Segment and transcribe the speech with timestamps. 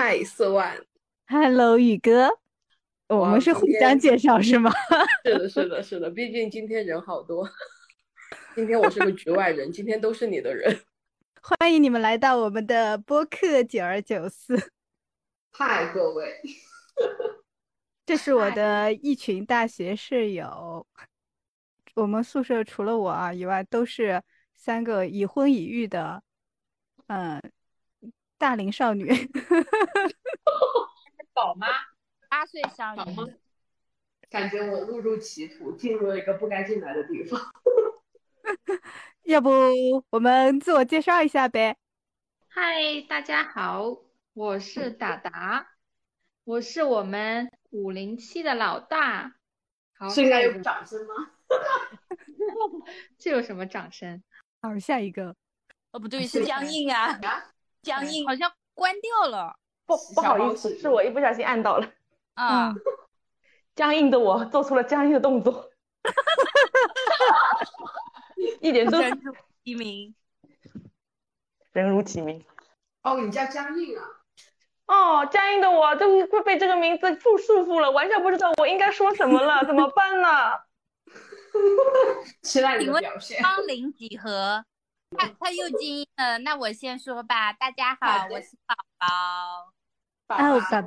[0.00, 0.80] 嗨，四万。
[1.26, 2.30] Hello，宇哥，
[3.08, 4.70] 我们是互相介绍是吗？
[5.26, 6.08] 是的，是的，是的。
[6.08, 7.50] 毕竟今天人好多，
[8.54, 10.84] 今天我是个局外人，今天都是你的人。
[11.42, 14.70] 欢迎你们来到我们的播客九二九四。
[15.50, 16.40] 嗨，各位，
[18.06, 20.86] 这是我的一群大学室友。
[21.96, 24.22] 我们宿舍除了我啊以外，都是
[24.54, 26.22] 三个已婚已育的，
[27.08, 27.42] 嗯，
[28.38, 29.10] 大龄少女。
[31.34, 31.66] 宝妈，
[32.28, 33.14] 八岁少女。
[34.30, 37.40] 感觉我误入歧途，进入了一个不该进来的地方。
[39.24, 39.50] 要不
[40.10, 41.76] 我们自我介绍一下呗？
[42.48, 43.98] 嗨，大家好，
[44.34, 45.66] 我是达达，
[46.44, 49.34] 我是我们五零七的老大。
[49.94, 51.14] 好，是应该有掌声吗？
[53.18, 54.22] 这有什么掌声？
[54.60, 55.34] 好，下一个。
[55.90, 57.18] 哦，不对，是僵硬啊，
[57.82, 59.56] 僵硬好像关掉了。
[59.86, 61.90] 不不好意思，是我一不小心按到了。
[62.34, 62.74] 啊，
[63.74, 65.70] 僵硬的我做出了僵硬的动作。
[68.60, 70.14] 一点都人如其名，
[71.72, 72.44] 人如其名。
[73.02, 74.04] 哦，你叫僵硬啊？
[74.86, 80.28] 哦，僵硬的我都快被这个名字束束缚了，完全不知道我应该说什么了，怎么办呢？
[82.42, 83.42] 期待你的表现。
[83.42, 84.64] 芳龄几何？
[85.16, 87.52] 他他又精英了，那我先说吧。
[87.52, 89.06] 大家好，我是宝宝。
[90.36, 90.82] 哦，宝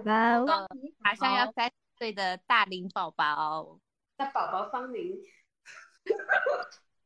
[0.46, 0.68] 宝，
[1.00, 3.80] 马上要三十岁的大龄宝宝。
[4.18, 5.18] 那宝宝芳龄？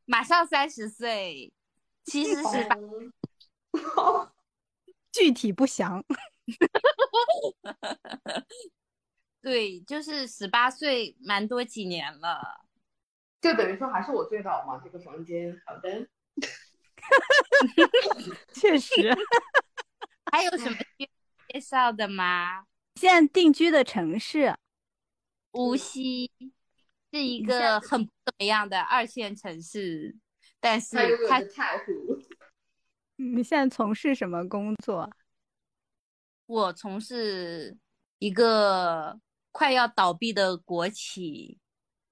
[0.04, 1.52] 马上三十岁，
[2.04, 2.76] 其实是吧？
[5.10, 6.04] 具体不详。
[9.40, 12.66] 对，就是十八岁，蛮多几年了。
[13.40, 15.58] 就等于说还是我最早嘛，这个房间。
[15.64, 16.06] 好的。
[18.54, 18.92] 确实。
[20.32, 20.76] 还有什么
[21.48, 22.64] 介绍的吗？
[22.96, 24.54] 现在定居的城市，
[25.52, 26.30] 无锡
[27.12, 30.16] 是一个很不怎么样的二线城市，
[30.60, 30.96] 但是
[31.28, 32.18] 它太湖。
[33.16, 35.10] 你现在从事什么工作？
[36.46, 37.78] 我从事
[38.18, 39.18] 一个
[39.52, 41.58] 快要倒闭的国企，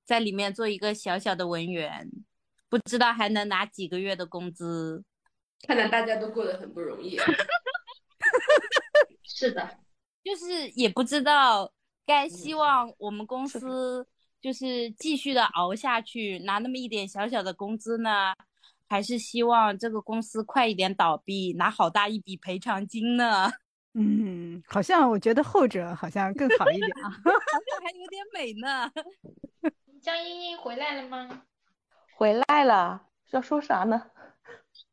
[0.04, 2.10] 在里面做一个小小的文员，
[2.74, 5.04] 不知道还能拿几个月的工资。
[5.64, 7.16] 看来大家都过得很不容易。
[9.22, 9.78] 是的，
[10.24, 11.72] 就是也不知道
[12.04, 14.08] 该希望我们公司
[14.40, 18.34] 就是继续的熬下去，拿那么一点小小的工资呢，
[18.88, 23.52] 还是希望这个公司快一点倒闭，拿好大一笔赔偿金呢？
[23.94, 28.90] 嗯，好像我觉得后者好像更好一点啊， 好像还有点美呢。
[30.02, 31.44] 江茵茵回来了吗？
[32.16, 34.10] 回来了，要说啥呢？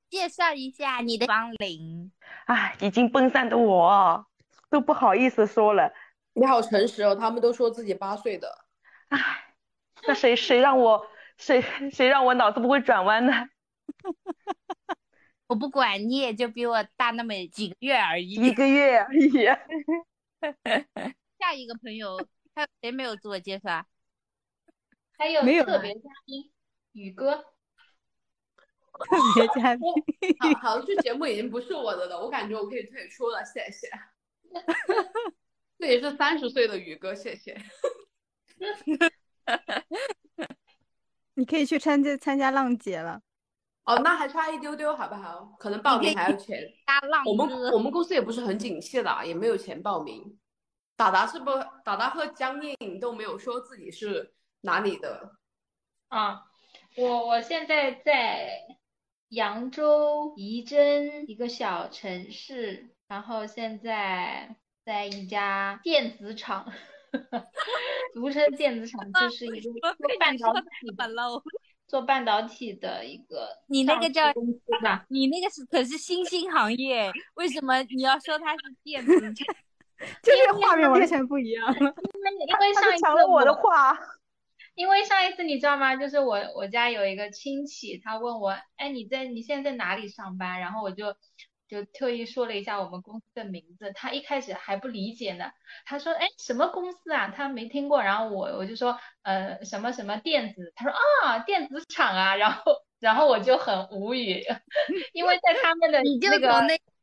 [0.09, 2.11] 介绍一下你的芳龄。
[2.45, 4.25] 唉，已经奔三的我
[4.69, 5.93] 都不好意思说了。
[6.33, 8.65] 你好诚实哦，他们都说自己八岁的。
[9.09, 9.53] 唉，
[10.07, 11.61] 那谁 谁让我谁
[11.91, 13.33] 谁让我脑子不会转弯呢？
[15.47, 18.31] 我不管，你也就比我大那么几个月而已。
[18.31, 19.45] 一个月而已。
[21.37, 22.17] 下一个朋友，
[22.55, 23.85] 还有谁没有自我介绍？
[25.17, 26.51] 还有没有特别嘉宾
[26.93, 27.45] 宇哥。
[28.93, 29.81] 特别嘉宾。
[30.39, 33.89] 好，好，这节目已经不是我的了，我感觉我可以退出了，谢谢。
[35.79, 37.59] 这也是三十岁的宇哥，谢谢。
[41.33, 43.23] 你可以去参加参加浪姐了。
[43.85, 45.55] 哦，那还差一丢丢，好不好？
[45.57, 46.61] 可能报名还要钱。
[46.85, 50.37] 大浪我们我们公司也不是很景气的，也没有钱报名。
[50.95, 51.45] 达达是不？
[51.83, 55.31] 达达和江映都没有说自己是哪里的。
[56.09, 56.43] 啊，
[56.97, 58.51] 我我现在在
[59.29, 64.55] 扬州仪征一个小城市，然后现在
[64.85, 66.71] 在一家电子厂，
[68.13, 70.61] 俗称电子厂，就是一个做半导体
[70.95, 71.09] 的。
[71.87, 75.05] 做半导体的一个，你那个叫公司吧？
[75.11, 79.33] 你那个是可是新兴行业，为什么你要说它是电子厂？
[80.23, 81.73] 就是画面完全不一样了。
[81.77, 81.91] 因为
[82.47, 83.93] 因为上一次抢了我的话，
[84.75, 85.95] 因为上一次你知道吗？
[85.95, 90.59] 就是我我家有一个亲戚，他问我，哎，你在你现在在哪里上班？
[90.59, 91.15] 然后我就
[91.67, 95.51] 就特意说了一下我们公司的名字，他一开始还不理解呢，
[95.85, 97.33] 他说，哎，什么公司啊？
[97.35, 98.01] 他没听过。
[98.01, 100.93] 然后我我就说，呃，什么什么电子，他说
[101.23, 102.35] 啊，电子厂啊。
[102.35, 104.43] 然后然后我就很无语，
[105.13, 106.47] 因为在他们的那个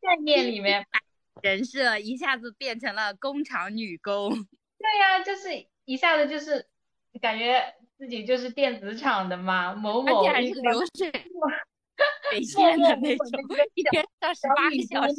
[0.00, 0.86] 概念里面，
[1.42, 5.48] 人设一下子变成了工厂女工，对呀、就是
[5.84, 6.66] 一下子就是
[7.20, 7.62] 感觉
[7.96, 11.50] 自己就是电子厂的嘛，某而且还是某流水默
[12.30, 13.26] 水线的那种，
[13.74, 15.14] 一天上十八个小时。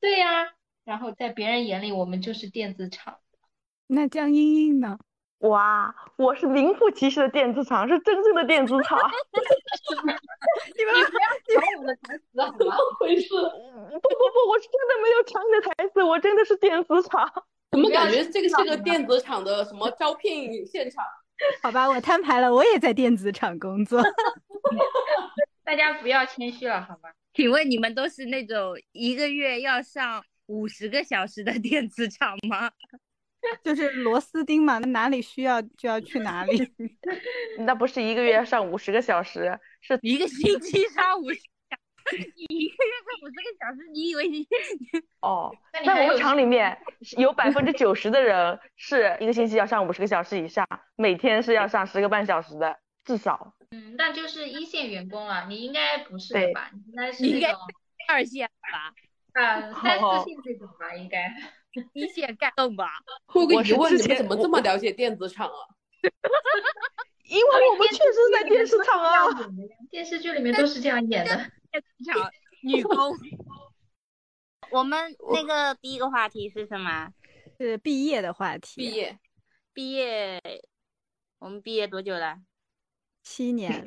[0.00, 0.52] 对呀、
[0.84, 3.18] 然后在别人眼里，我们就是电子厂。
[3.86, 4.98] 那江英英呢？
[5.38, 8.98] 哇，我是名副其实的电子厂，是真正的电子厂。
[10.76, 12.76] 你们不要抢我的台词好吗？
[12.98, 13.28] 回事？
[13.30, 17.30] 不不不，我是真的没有抢你的台词，我真的是电子厂。
[17.70, 21.04] 怎么感觉这个是个电子厂的什么招聘现场？
[21.62, 24.02] 好吧，我摊牌了，我也在电子厂工作。
[25.64, 27.12] 大家不要谦虚了，好吧？
[27.34, 32.70] 请问你们都是那种一个月要上五十个小时的电子厂吗？
[33.62, 36.72] 就是螺丝钉嘛，那哪里需要就要去哪里。
[37.58, 41.48] 那不是一个月上五十个小时，是一个星期上五十小时，
[42.36, 44.46] 你一个月上五十个小时，你以为你
[45.20, 46.78] 哦， 在我们厂里面
[47.16, 50.66] 有百分之九十的人是一个星期要上五十个小时以上，
[50.96, 53.54] 每天是要上十个半小时的，至少。
[53.70, 56.70] 嗯，那就是一线员工了，你应该不是吧？
[57.20, 57.60] 你应该是那种
[58.08, 58.94] 二线吧，
[59.42, 61.30] 啊三哦四线这种吧，应该。
[61.92, 62.88] 一线干动吧？
[63.34, 65.60] 我问，你们怎么这么了解电子厂啊？
[67.28, 69.12] 因为我们确实在电视厂啊。
[69.90, 71.36] 电视剧里面都是这样演的。
[72.62, 73.16] 女工。
[74.70, 77.12] 我们那个第一个话题是什么？
[77.58, 78.82] 是毕业的话题。
[78.82, 79.18] 毕业
[79.72, 80.42] 毕业，
[81.38, 82.38] 我们毕业多久了？
[83.22, 83.84] 七年，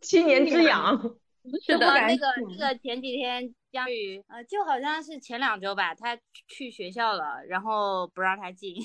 [0.00, 1.16] 七年之痒。
[1.64, 2.26] 是的那个
[2.56, 6.16] 那个前几天江宇，呃，就好像是前两周吧，他
[6.46, 8.76] 去学校了，然后不让他进，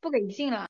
[0.00, 0.66] 不给进了，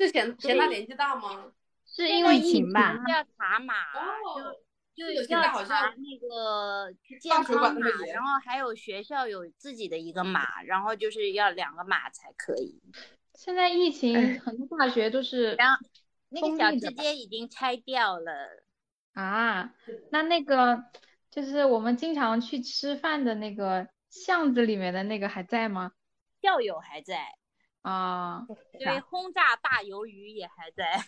[0.00, 1.52] 是嫌嫌他年纪大吗？
[1.86, 4.56] 是因为疫情吧要查码，哦，
[4.94, 12.80] 就现在好要查像那个健康码然后还有学校有自己的一个码，然后就是要两个码才可以。
[13.34, 15.84] 现在疫情很多大学都是然后
[16.28, 18.64] 那个小吃街已经拆掉了，
[19.14, 19.74] 啊，
[20.10, 20.84] 那那个
[21.30, 25.92] 就是我们经常去吃饭的那个巷子里面的那个还在吗？
[26.40, 27.26] 校友还在，
[27.82, 28.46] 啊，
[28.78, 31.04] 对轰炸大鱿鱼也还在。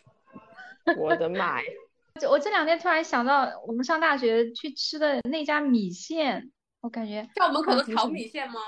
[0.97, 1.69] 我的妈呀！
[2.17, 8.61] 这我这两天突然想到，我们上大学去吃的那家米线，我感觉校门口的炒米线吗？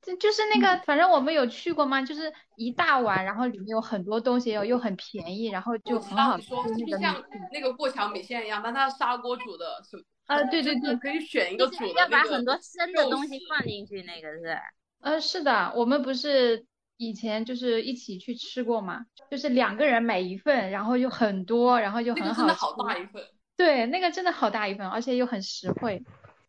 [0.00, 7.22] 就就是那个，反正我们有去过嘛，就是一大碗，然后里面有很多东西，又又很便宜，然后就很好吃道你说是像。
[7.52, 14.56] 那个过桥米线一样，但它是砂锅煮的，是呃，对对对，就是可以选一个就是煮的那个要把很多生的东西放进去，那个是。
[15.00, 16.64] 呃，是的，我们不是
[16.98, 22.76] 以前就是一起去吃过嘛，就是两个人买一份，然后又很多，然后又很好个真的好。
[22.76, 23.24] 大一份。
[23.56, 26.04] 对，那个真的好大一份，而且又很实惠。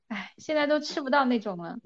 [0.10, 1.78] 哎，现在都吃不到那种了。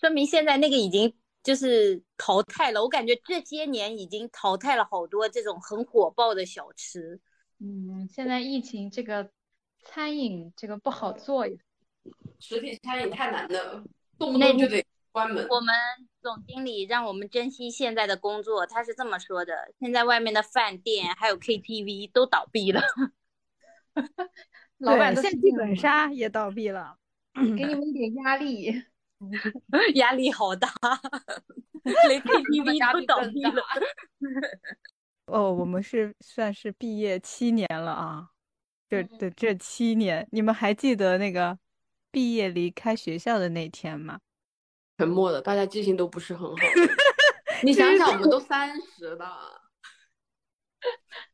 [0.00, 1.12] 说明现在那个已经
[1.42, 2.82] 就是淘汰了。
[2.82, 7.20] 我感觉这些年已经淘汰了好多这种很火爆的小吃。
[7.58, 9.30] 嗯，现在疫情这个
[9.84, 11.54] 餐饮这个不好做呀。
[12.40, 13.84] 实体餐饮太难了，
[14.18, 15.46] 动不动就得关门。
[15.48, 15.74] 我们
[16.20, 22.82] 总经理让我们珍惜现在的工作，他是这么说的：现在外面的饭店还有 KTV 都倒闭了。
[24.78, 26.96] 老板对，都是现剧本杀也倒闭了。
[27.34, 28.84] 给你们一点压力。
[29.94, 30.68] 压力好大，
[32.08, 33.62] 连 KTV 都倒闭了。
[35.26, 38.30] 哦，我们是算是毕业七年了啊，
[38.88, 41.56] 这这这七年，你们还记得那个
[42.10, 44.18] 毕业离开学校的那天吗？
[45.02, 46.54] 沉默的，大家记性都不是很好。
[47.64, 49.60] 你想想，我们都三十了，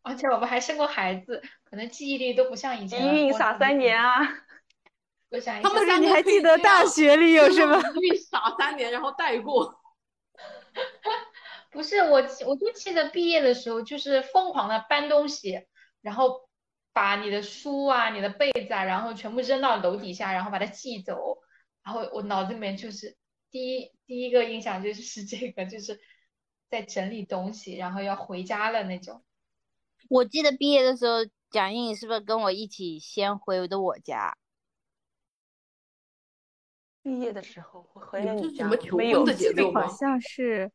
[0.01, 3.13] 而且我们还生过孩子，可能记忆力都不像以前了。
[3.13, 4.27] 一孕我傻三年啊！
[5.29, 7.79] 我想一他们下，你还记得大学里有什么？
[7.79, 9.79] 一孕傻三年，然后带过。
[11.71, 15.61] 不是我，我就记得毕业的时候就是疯狂的搬东西，
[16.01, 16.49] 然后
[16.95, 21.37] 把你的书啊、你的被子啊，然后全部扔到楼底下，然后把它寄走。
[21.85, 23.17] 然后我脑子里面就是
[23.51, 26.01] 第一第一个印象就是这个，就是
[26.69, 29.23] 在整理东西，然后要回家了那种。
[30.09, 31.19] 我记得毕业的时候，
[31.51, 34.37] 蒋颖是不是跟我一起先回的我家？
[37.03, 39.87] 毕业的时候我回了你家什么求没有婚的节奏吗？
[39.87, 40.71] 好像是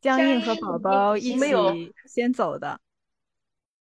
[0.00, 2.80] 江江映和宝宝一起先走的。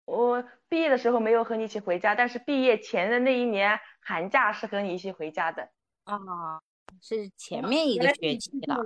[0.05, 5.71] 我毕业的时候没有和你一起回家，但是毕业前的那一年寒假是和你一起回家的。
[6.05, 6.63] 啊，
[7.01, 8.77] 是前面一个学期的。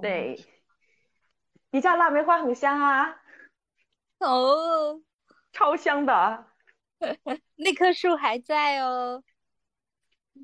[0.00, 0.38] 对，
[1.70, 3.20] 你家腊梅花很香啊，
[4.18, 5.00] 哦，
[5.52, 6.46] 超香的。
[7.56, 9.22] 那棵树还在哦。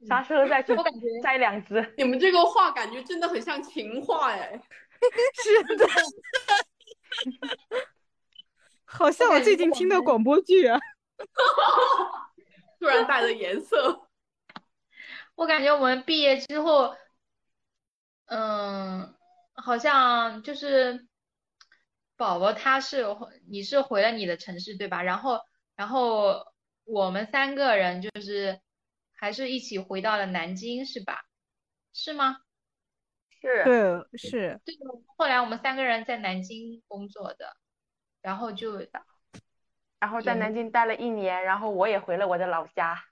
[0.09, 1.95] 啥时候再去我感觉摘两只？
[1.97, 4.61] 你们这个话感觉真的很像情话哎。
[5.43, 5.87] 是的，
[8.85, 10.79] 好像我最近听的广播剧啊。
[12.81, 14.06] 突然带了颜色。
[15.37, 16.97] 我感觉我们毕业之后，
[18.25, 19.15] 嗯，
[19.53, 21.07] 好像就是
[22.17, 23.05] 宝宝他是
[23.49, 25.03] 你是回了你的城市对吧？
[25.03, 25.41] 然后
[25.77, 26.45] 然后
[26.85, 28.61] 我们三个人就是
[29.15, 31.21] 还是一起回到了南京是吧？
[31.93, 32.39] 是吗？
[33.41, 34.75] 是，对，是，对，
[35.17, 37.55] 后来我们三个人在南京工作的，
[38.23, 38.79] 然后就
[39.99, 43.05] 然后在南京待了一年，然后我也回了我的老家。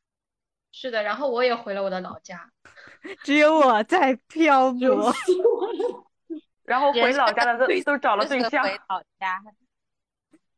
[0.76, 2.50] 是的，然后我也回了我的老家。
[3.22, 5.14] 只有我在漂 泊。
[6.64, 9.40] 然后回老家的都都找了对象，回老家。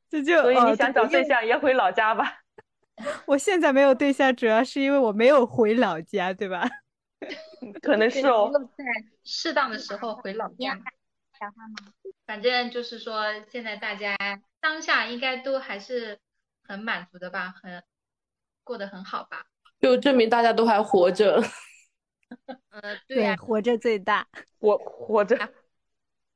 [0.09, 2.41] 这就所以哦你想找对对象也回老家吧。
[3.27, 6.67] 我现在没有对象，主要是因为我没有回老家，对吧？
[7.83, 8.51] 可能是哦。
[8.75, 8.85] 在
[9.25, 10.79] 适当的时候回老家。
[12.25, 14.17] 反正就是说，现在大家
[14.61, 16.19] 当下应该都还是
[16.65, 17.83] 很满足的吧，很
[18.65, 19.45] 过得很好吧。
[19.81, 21.43] 就证明大家都还活着。
[22.71, 24.27] 呃，对呀、活着最大。
[24.59, 25.37] 我活着，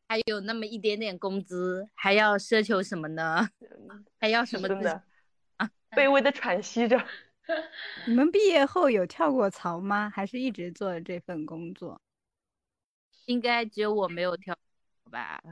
[0.08, 3.48] 还有那么一点点工资，还要奢求什么呢？
[4.18, 5.02] 还要什么自真的
[5.90, 7.04] 卑微的喘息着。
[8.06, 10.08] 你们毕业后有跳过槽吗？
[10.08, 12.00] 还是一直做这份工作？
[13.26, 14.56] 应该只有我没有跳
[15.10, 15.42] 吧？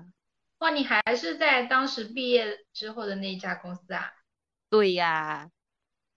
[0.59, 4.13] 哇，你还是在当时毕业之后的那一家公司啊？
[4.71, 5.51] 对呀，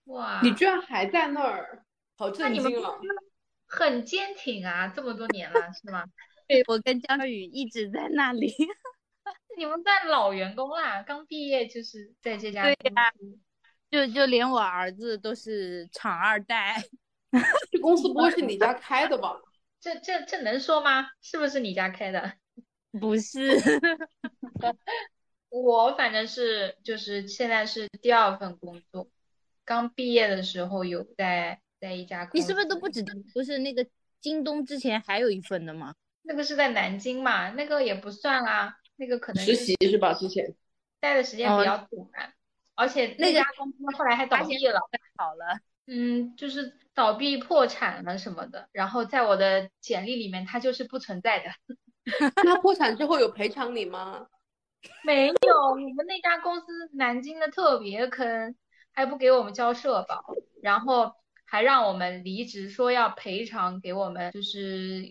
[0.04, 1.84] 哇，你居然还在那儿，
[2.16, 2.98] 好那你们震惊啊！
[3.66, 6.04] 很坚挺啊，这么多年了是吗？
[6.46, 8.52] 对，我跟江宇一直在那里。
[9.56, 13.38] 你们算老员工啦，刚毕业就是在这家对公呀司。
[13.92, 16.82] 就就连我儿子都是厂二代，
[17.70, 19.38] 这 公司不会是你家开的吧？
[19.80, 21.10] 这这这能说吗？
[21.20, 22.32] 是不是你家开的？
[22.98, 23.60] 不是？
[25.50, 29.06] 我反正是就是现在是第二份工作，
[29.64, 32.38] 刚毕业的时候有在在一家公司。
[32.38, 33.04] 你是不是都不止？
[33.32, 33.86] 不是那个
[34.20, 35.94] 京东之前还有一份的吗？
[36.22, 37.50] 那个是在南京嘛？
[37.50, 40.12] 那个也不算啦，那个可能实习是吧？
[40.14, 40.54] 之前
[41.00, 42.32] 待的时间比较短，
[42.76, 44.78] 而且那家公司后来还倒闭了。
[45.16, 51.50] 好了，嗯，就是倒闭破产了什么的，然后在我的简历里面它就是不存在的。
[52.44, 54.26] 那破产之后有赔偿你吗？
[55.04, 55.34] 没有，
[55.70, 58.54] 我们那家公司南京的特别坑，
[58.92, 60.24] 还不给我们交社保，
[60.62, 61.12] 然后
[61.44, 65.10] 还让我们离职，说要赔偿给我们，就是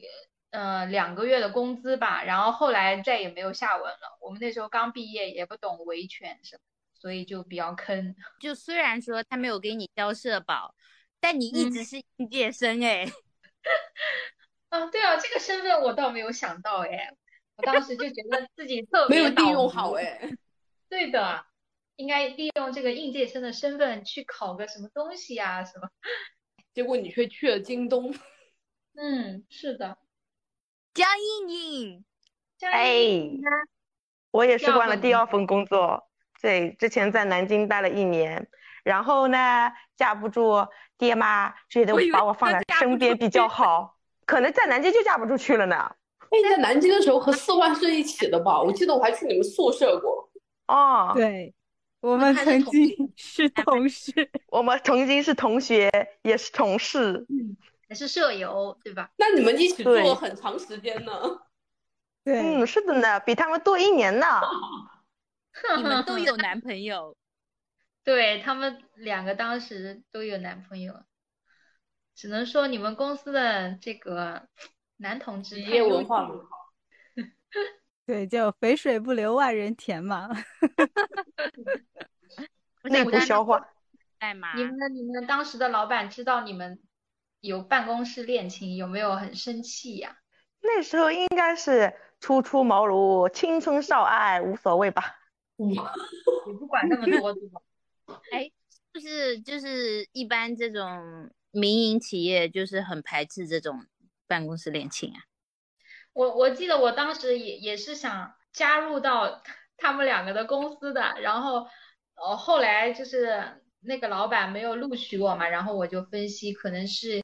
[0.51, 2.23] 呃两个月的工资吧。
[2.23, 4.17] 然后后来再也没有下文了。
[4.21, 6.61] 我们那时候刚毕业，也不懂维权什么，
[6.93, 8.15] 所以就比较坑。
[8.39, 10.75] 就虽然说他没有给你交社保，
[11.19, 13.05] 但你一直是应届生哎。
[14.69, 17.13] 啊，对啊，这个身份我倒没有想到哎，
[17.57, 20.31] 我当时就觉得自己特别没有利用好哎。
[20.87, 21.45] 对的，
[22.01, 25.87] 应该利用这个应届生的身份去考个什么东西呀、什么。
[26.73, 28.11] 结果你却去了京东。
[28.97, 29.99] 嗯，是的。
[30.95, 31.07] 江
[31.47, 32.05] 映映，
[32.57, 33.21] 江哎？
[34.31, 36.09] 我也是换了第二份工作，
[36.41, 38.49] 对，之前在南京待了一年，
[38.83, 40.65] 然后呢，架不住
[40.97, 45.75] 爹妈觉得把我放在身边比较好，可能在南京就嫁不出去了呢。
[46.19, 48.59] 哎，你在南京的时候和四万是一起的吧？
[48.61, 50.29] 我记得我还去你们宿舍过。
[50.67, 51.53] 哦，对，
[52.01, 54.29] 我们曾经是同事。
[54.47, 55.89] 我们曾经是同学，
[56.23, 57.25] 也是同事，
[57.87, 59.09] 还是舍友，对吧？
[59.17, 61.13] 那你们一起做了很长时间呢。
[62.25, 64.25] 对，嗯，是的呢，比他们多一年呢。
[65.77, 67.15] 你们都有男朋友？
[68.03, 71.03] 对，他们两个当时都有男朋友，
[72.15, 74.47] 只能说你们公司的这个
[74.97, 76.60] 男同志企业务文化很秀了好。
[78.11, 80.27] 对，就肥水不流外人田嘛。
[82.83, 83.65] 内部消化。
[84.19, 84.53] 在吗？
[84.57, 86.77] 你们你们当时的老板知道你们
[87.39, 90.17] 有办公室恋情，有没有很生气呀？
[90.59, 95.15] 那时候应该是初出茅庐，青春少爱，无所谓吧。
[95.55, 95.79] 你
[96.59, 97.61] 不管那么多，对吧？
[98.33, 98.51] 哎，
[98.91, 103.85] 就是就是一般这种民营企业就是很排斥这种
[104.27, 105.30] 办公室恋情啊。
[106.13, 109.41] 我我记得我当时也也是想加入到
[109.77, 111.67] 他们两个的公司的，然后
[112.15, 117.21] 呃，后来就是那个老板没有录取我嘛，然后我就分析，可能是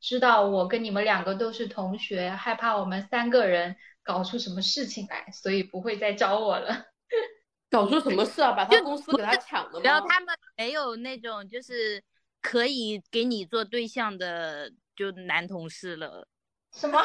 [0.00, 6.86] 知道我跟你们两个都是同学，害怕我们三个人搞出什么事情来，所以不会再招我了。
[7.68, 8.52] 搞出什么事啊？
[8.52, 9.80] 把他公司给他抢了吗？
[9.84, 12.02] 然后他们没有那种就是
[12.40, 16.26] 可以给你做对象的就男同事了。
[16.72, 17.00] 什么？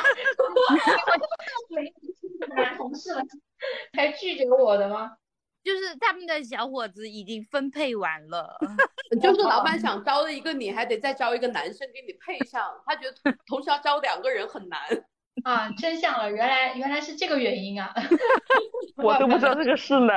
[2.56, 3.22] 男同事了，
[3.94, 5.12] 还拒绝我的吗？
[5.64, 8.56] 就是他们的小伙子已经分配完了，
[9.22, 14.80] 就是老板想招了一个你，还得再招一个男生给你配上，他觉得同时要招两个人很难。
[15.44, 17.94] 啊，真相了，原来原来是这个原因啊！
[18.98, 20.14] 我都不知道这个事呢。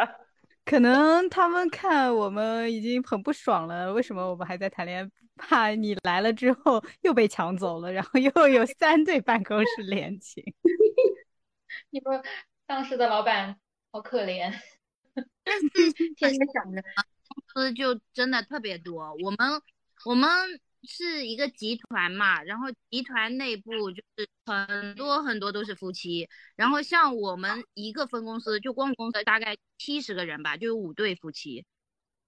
[0.64, 5.10] 可能他们看我们已经很不爽了，为什么我们还在谈恋爱？
[5.38, 10.44] 怕你来了之后又被抢走了，然后又 有三对办公室恋情。
[11.88, 12.22] 你们
[12.66, 13.58] 当时的老板
[13.90, 14.52] 好可怜，
[15.42, 19.14] 但是天天想着公司就真的特别多。
[19.22, 19.38] 我们
[20.04, 20.28] 我们
[20.82, 26.28] 是一个集团嘛，然后集团内部就是很多很多都是夫妻。
[26.56, 31.64] 然后像我们一个分公司，就光公司大概七十个人吧，就有五对夫妻，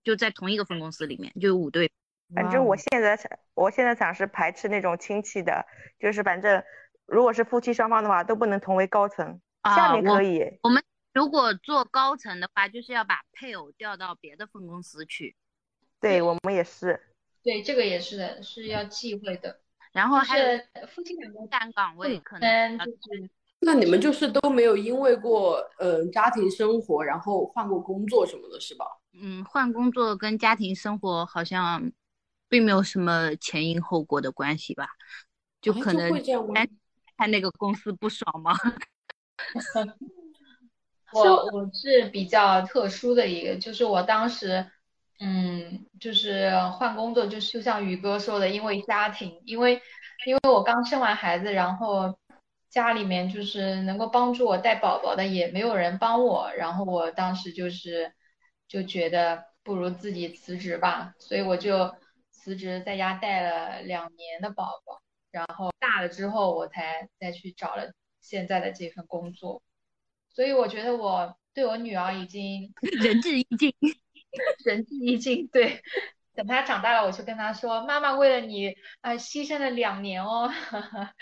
[0.02, 1.93] 就在同一个分公司里面就有五对。
[2.34, 5.66] 反正我现在想，我现在想是排斥那种亲戚的，
[5.99, 6.62] 就是反正
[7.06, 10.58] 如果是夫妻双方的话，都不能同为高层，下面可以。
[10.62, 10.82] 我们
[11.12, 15.34] 如果做高层的话，就是要把配偶调到别的分公司去。
[16.00, 17.00] 对我们也是。
[17.42, 19.60] 对，这个也是的，是要忌讳的。
[19.92, 23.30] 然后还有夫妻两个站岗位，可能就是。
[23.58, 28.87] 那你们就是都没有因为过呃家庭生活，然后换过工作什么的，是吧？
[29.12, 31.90] 嗯，换工作跟家庭生活好像。
[32.50, 34.88] 并没有什么前因后果的关系吧，
[35.62, 36.12] 就可能
[37.16, 38.52] 看那个公司不爽吗？
[41.12, 44.66] 我我是比较特殊的一个，就是我当时，
[45.21, 49.81] 嗯，就是换工作，就是就像宇哥说的，因为家庭，因为
[50.27, 52.18] 因为我刚生完孩子，然后
[52.68, 58.12] 家里面就是能够帮助我带宝宝的也没有人帮我，然后我当时就是
[58.66, 61.94] 就觉得不如自己辞职吧，所以我就。
[62.42, 69.62] 辞职在家带了两年的宝宝，然后大了之后我才再去找了现在的这份工作，
[70.31, 72.72] 所以我觉得我对我女儿已经
[73.03, 73.74] 仁至义尽，
[74.64, 75.46] 仁至义尽。
[75.48, 75.83] 对，
[76.35, 80.50] 等她长大了，我就跟她说：“妈妈为了你啊，牺牲了两年哦。”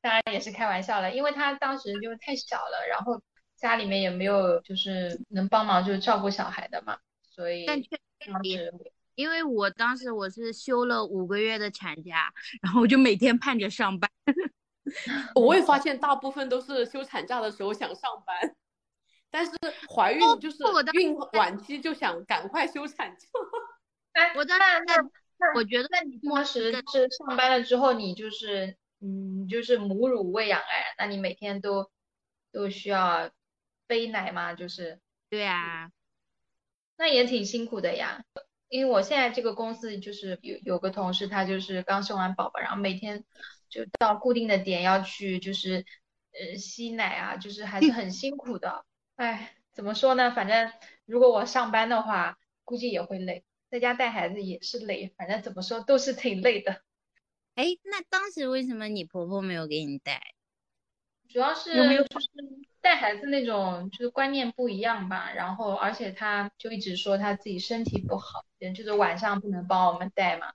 [0.00, 3.20] 当然也是开玩笑了，因为她当时就太小了，然后
[3.56, 6.98] 家里面也没有就是能帮忙就照顾小孩的嘛，
[7.28, 8.72] 所以当时。
[9.14, 14.10] 因为我当时我是休了五个月的产假，然后我就每天盼着上班。
[15.34, 18.54] 我也发现大部分都是休产假的时候想上班，
[19.30, 19.52] 但是
[19.88, 20.58] 怀孕就是
[20.92, 23.26] 孕晚期就想赶快休产假。
[24.12, 24.96] 哎，我当然那
[25.38, 31.90] 那我觉得，那你当时是上班了之后，你就是嗯，就是母乳喂养哎，那你每天都
[32.52, 33.30] 都需要
[33.86, 34.54] 背奶吗？
[34.54, 35.00] 就是
[35.30, 35.90] 对啊，
[36.96, 38.22] 那也挺辛苦的呀。
[38.74, 43.24] 因为我现在这个公司就是有有个同事，他就是刚生完宝宝，然后每天
[43.68, 45.86] 就到固定的点要去，就是
[46.32, 48.84] 呃吸奶啊，就是还是很辛苦的。
[49.14, 50.32] 哎，怎么说呢？
[50.32, 50.72] 反正
[51.04, 56.82] 如果我上班的话，估计也会累，在家带孩子也是累，反正怎么说都是挺累的。
[57.54, 60.20] 哎，那当时为什么你婆婆没有给你带？
[61.28, 62.28] 主要是就是
[62.84, 68.44] 带孩子那种就是观念不一样吧，然后而且他就一直说他自己身体不好，
[68.76, 70.52] 就是晚上不能帮我们带嘛，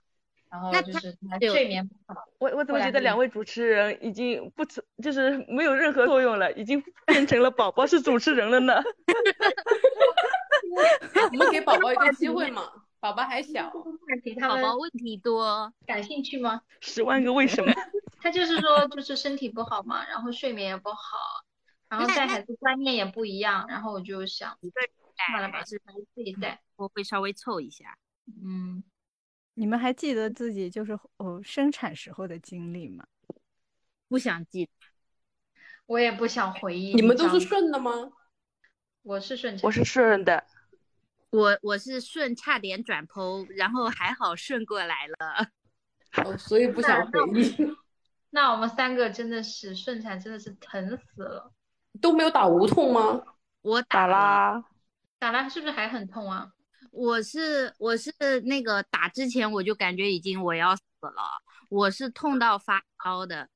[0.52, 2.24] 然后就是他睡眠不好。
[2.38, 4.64] 我我怎么觉得两位主持人已经不
[5.02, 8.76] 就是没有任何作用了，已经变成了宝宝是主持人了呢？
[11.32, 12.62] 我们给宝宝一个机会嘛，
[13.02, 13.72] 宝宝还小，
[14.40, 16.62] 宝宝问题多，感兴趣吗？
[16.80, 17.74] 十万个为什么？
[18.22, 21.18] 他就是说，就是身体不好嘛，然后睡眠也不好，
[21.90, 24.58] 然后带孩子观念也不一样，然后我就想，
[25.32, 25.82] 算了吧，是
[26.16, 27.98] 自己带，我会稍微凑一下。
[28.44, 28.84] 嗯，
[29.56, 33.06] 你们还记得自己就是哦生产时候的经历吗？
[34.08, 34.70] 不想记，
[35.88, 36.94] 我也不想回忆。
[36.94, 38.12] 你们都是顺的吗？
[39.02, 40.46] 我是顺，我是顺的，
[41.32, 45.52] 我我是顺，差点转剖，然后还好顺过来了，
[46.24, 47.56] 哦，所以不想回忆。
[48.30, 51.52] 那我们三个真的是顺产，真的是疼死了，
[52.02, 53.22] 都没有打无痛吗？
[53.62, 54.64] 我打啦，
[55.18, 56.52] 打了是不是还很痛啊？
[56.92, 58.12] 我是我是
[58.46, 61.24] 那个打之前我就感觉已经我要死了，
[61.70, 63.48] 我是痛到发烧的，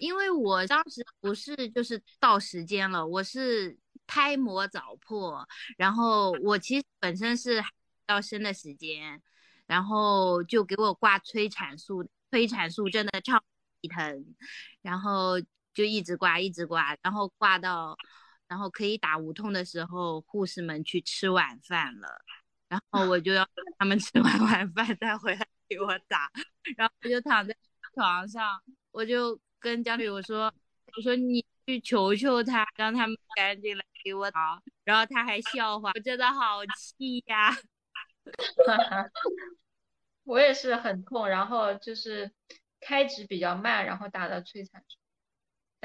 [0.00, 7.62] 因为我当时不是就是到时间了，我是胎膜早破，然后我其实本身是
[8.08, 9.22] 要生的时间，
[9.66, 13.40] 然后就给我挂催产素，催产素真的超
[13.80, 14.34] 级疼，
[14.82, 15.40] 然后
[15.76, 17.94] 就一直挂一直挂，然后挂到，
[18.48, 22.08] 然后可以打无痛的时候，护士们去吃晚饭了，
[22.66, 23.46] 然后我就要
[23.78, 26.32] 他们 吃完晚饭再回来给我打，
[26.78, 27.54] 然后我就躺在
[27.94, 30.50] 床上，我就跟江宇我说，
[30.96, 37.54] 我说你去求求他，让他们赶紧来给我打，然后他还笑话，我真的好气呀，
[40.24, 42.32] 我也是很痛，然后就是
[42.80, 44.96] 开指比较慢，然后打的催产素，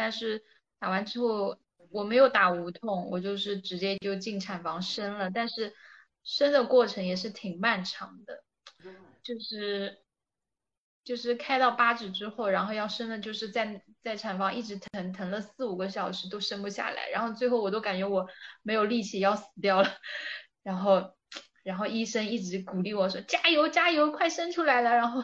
[0.02, 0.44] 但是
[0.80, 1.56] 打完之后
[1.92, 5.76] 我没有打无痛，我就是直接就进产房生了，但是
[6.24, 8.44] 生的过程也是挺漫长的，
[9.22, 10.00] 就是。
[11.04, 18.28] 就是开到八指之后，然后要生的，就是在在产房一直疼，疼了四五个小时都生不下来，然后最后我都感觉我
[18.62, 19.90] 没有力气要死掉了，
[20.62, 21.16] 然后
[21.64, 25.24] 然后医生一直鼓励我说加油加油，快生出来了，然后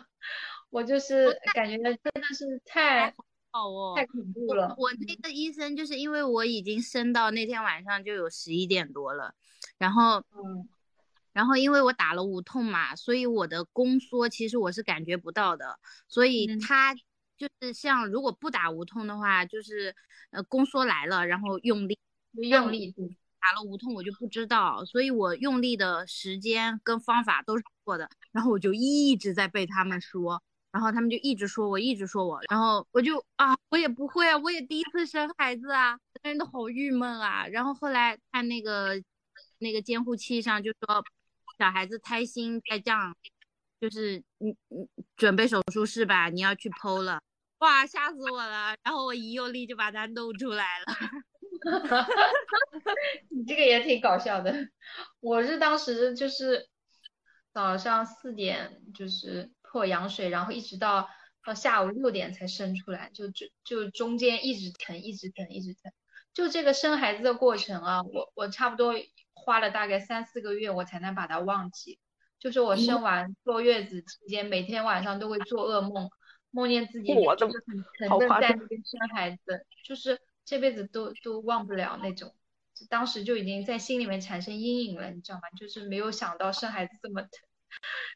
[0.71, 3.13] 我就是感觉真的是太
[3.57, 4.75] 好哦，太恐怖了。
[4.77, 9.33] 我那个医生就是因为我已经生到那天晚上就有十一点多了，
[9.77, 10.67] 然后嗯。
[11.33, 16.95] 然后因为我打了无痛嘛，所以我的宫缩其实我是感觉不到的，所以他
[17.37, 19.95] 就是像如果不打无痛的话，就是
[20.31, 21.99] 呃宫缩来了，然后用力
[22.33, 22.91] 用力
[23.39, 30.41] 打了无痛我就不知道，所以我用力的时间跟方法都是错的，然后我就一直在被他们说，
[30.77, 39.01] 然后他们就一直说我，一直说我，然后我就啊我也不会啊，我也第一次生孩子啊，人都好郁闷啊，然后后来看那个
[39.57, 41.03] 那个监护器上就说。
[41.57, 43.17] 小孩子胎心在降，
[43.81, 47.19] 就是你你准备手术室吧，你要去剖了，
[47.57, 48.75] 哇，吓死我了！
[48.83, 50.93] 然后我一用力就把它弄出来了，
[51.71, 52.09] 哈哈哈
[53.29, 54.53] 你这个也挺搞笑的。
[55.19, 56.69] 我是当时就是
[57.51, 61.07] 早上四点就是破羊水，然后一直到
[61.45, 65.91] 到下午六点才生出来，就就就中间一直疼，一直疼，一直疼。
[66.33, 68.93] 就这个生孩子的过程啊，我我差不多。
[69.33, 71.99] 花了大概三四个月，我才能把它忘记。
[72.37, 76.09] 就是我生完坐月子期间，每天晚上都会做噩梦，
[76.51, 82.35] 梦见自己就是很疼的在那边生孩子，就是这辈子都都忘不了那种。
[82.89, 85.43] 当时就已经在心里面产生阴影了，你知道吗？
[85.57, 87.29] 就是没有想到生孩子这么疼，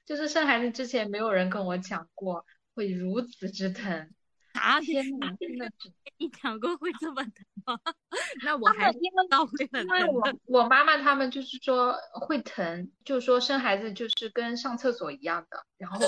[0.06, 4.10] 就是生孩子之前没有人跟我讲过会如此之疼。
[4.54, 5.72] 啊天呐，真的
[6.20, 7.32] 你讲过会这么疼
[7.66, 7.80] 吗？
[8.44, 10.00] 那我还听得到会很疼。
[10.00, 16.00] 因为我我妈妈他们就是说会疼，就是说生孩子就是跟上厕所一样的，然后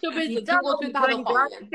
[0.00, 1.68] 这辈子听过最大的谎言，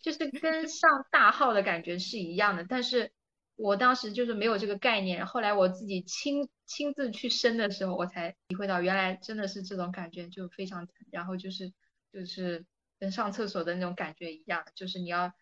[0.00, 2.64] 就是跟上大号的感觉是一样的。
[2.66, 3.12] 但是
[3.58, 10.94] 我当时就是没有这个概念，后来我自己亲亲自去生的时候，我才体会到原来真的是这种感觉，就非常疼。
[11.10, 11.72] 然后就是
[12.12, 12.64] 就是。
[13.00, 15.32] 跟上厕所的那种感觉一样，就是你要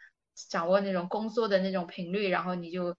[0.50, 2.94] 掌握那种宫缩的那种频率，然后你就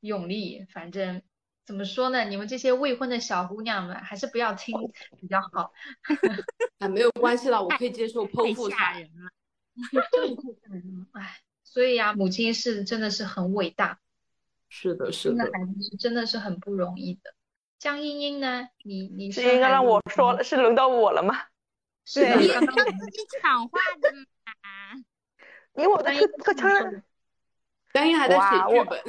[0.00, 0.66] 用力。
[0.70, 1.22] 反正
[1.64, 4.76] 怎么说呢，你们这些未婚的小姑娘们还是不要听
[5.18, 5.72] 比较好。
[6.78, 9.00] 啊，没有关系了，我可以接受剖腹产。
[9.00, 9.30] 人了，
[11.18, 13.98] 哎，所以呀，母亲是真的是很伟大。
[14.68, 15.44] 是的，是的。
[15.44, 17.34] 生孩子是真的是很不容易的。
[17.78, 18.68] 江茵茵呢？
[18.84, 21.34] 你你是应该让我说了，是轮到我了吗？
[22.04, 24.24] 是你要自己抢话的嘛？
[25.74, 27.02] 因为我的特特长，
[27.92, 29.00] 张英还在写剧本。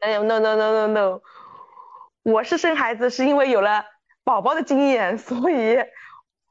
[0.00, 1.20] 哎呦，no no no no no！
[2.22, 3.84] 我是生孩子是因为有了
[4.24, 5.78] 宝宝的经验，所以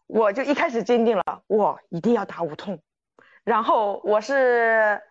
[0.08, 2.82] 我就一开始坚定了，我一定要打无痛。
[3.44, 5.02] 然后我是，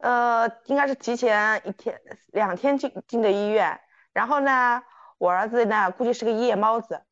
[0.00, 2.00] 呃，应该是提前一天、
[2.32, 3.80] 两天进进的医院。
[4.12, 4.82] 然后呢，
[5.18, 7.02] 我儿子呢估计是个夜猫子，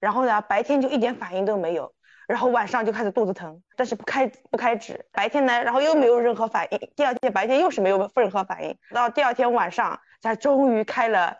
[0.00, 1.94] 然后呢白天就一点反应都没有。
[2.26, 5.06] 然后晚上就开始肚子疼，但是不开不开指。
[5.12, 6.78] 白天呢，然后又没有任何反应。
[6.94, 11.38] 第二天白天又是没有任何反应，到第二天晚上才终于开了。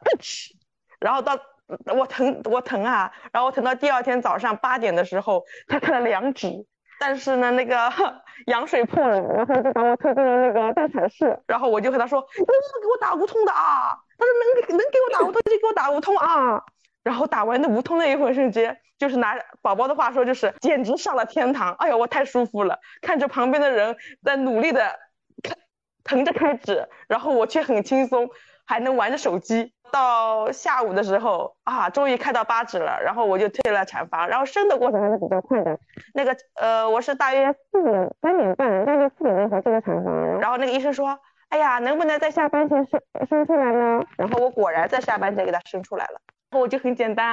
[0.98, 1.38] 然后到
[1.94, 6.66] 我疼我疼啊，然后疼到第二天早上八点的时候才开了两指。
[6.98, 7.90] 但是呢，那个
[8.46, 11.38] 羊水破了，然后就把我推进了那个待产室。
[11.46, 14.32] 然后我就和他说：“你能不能给我打无痛的啊？”他说
[14.68, 16.62] ：“能能给我打无痛就给我打无痛啊。”
[17.04, 21.72] 然后打完那无痛那一会儿瞬间，就是拿宝宝的话说，就是简直上了天堂。
[21.74, 24.98] 哎呦，我太舒服了，看着旁边的人在努力的
[25.42, 25.54] 开
[26.04, 28.28] 疼着开指，然后我却很轻松，
[28.68, 29.72] 还能玩着手机。
[29.90, 34.28] 到下午的时候啊，终于开到八指了，然后我就退了产房。
[34.28, 35.78] 然后生的过程还是比较快的，
[36.12, 40.38] 那个呃，我是大约四点三点半，大约四点钟才进的产房。
[40.38, 44.04] 然后那个医生说，哎呀，能不能在下班前生生出来呢？
[44.18, 46.20] 然后我果然在下班前给他生出来了。
[46.50, 47.26] 然后我就很简单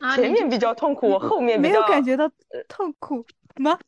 [0.00, 2.30] 啊，前面比较痛苦，后面没有感觉到
[2.68, 3.24] 痛苦
[3.56, 3.78] 吗？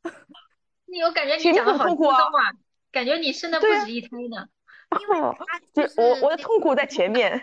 [0.87, 2.53] 你有感觉你讲的好轻松啊？
[2.91, 4.47] 感觉你生的不止一胎呢。
[5.01, 7.42] 因为我我的痛苦在前面。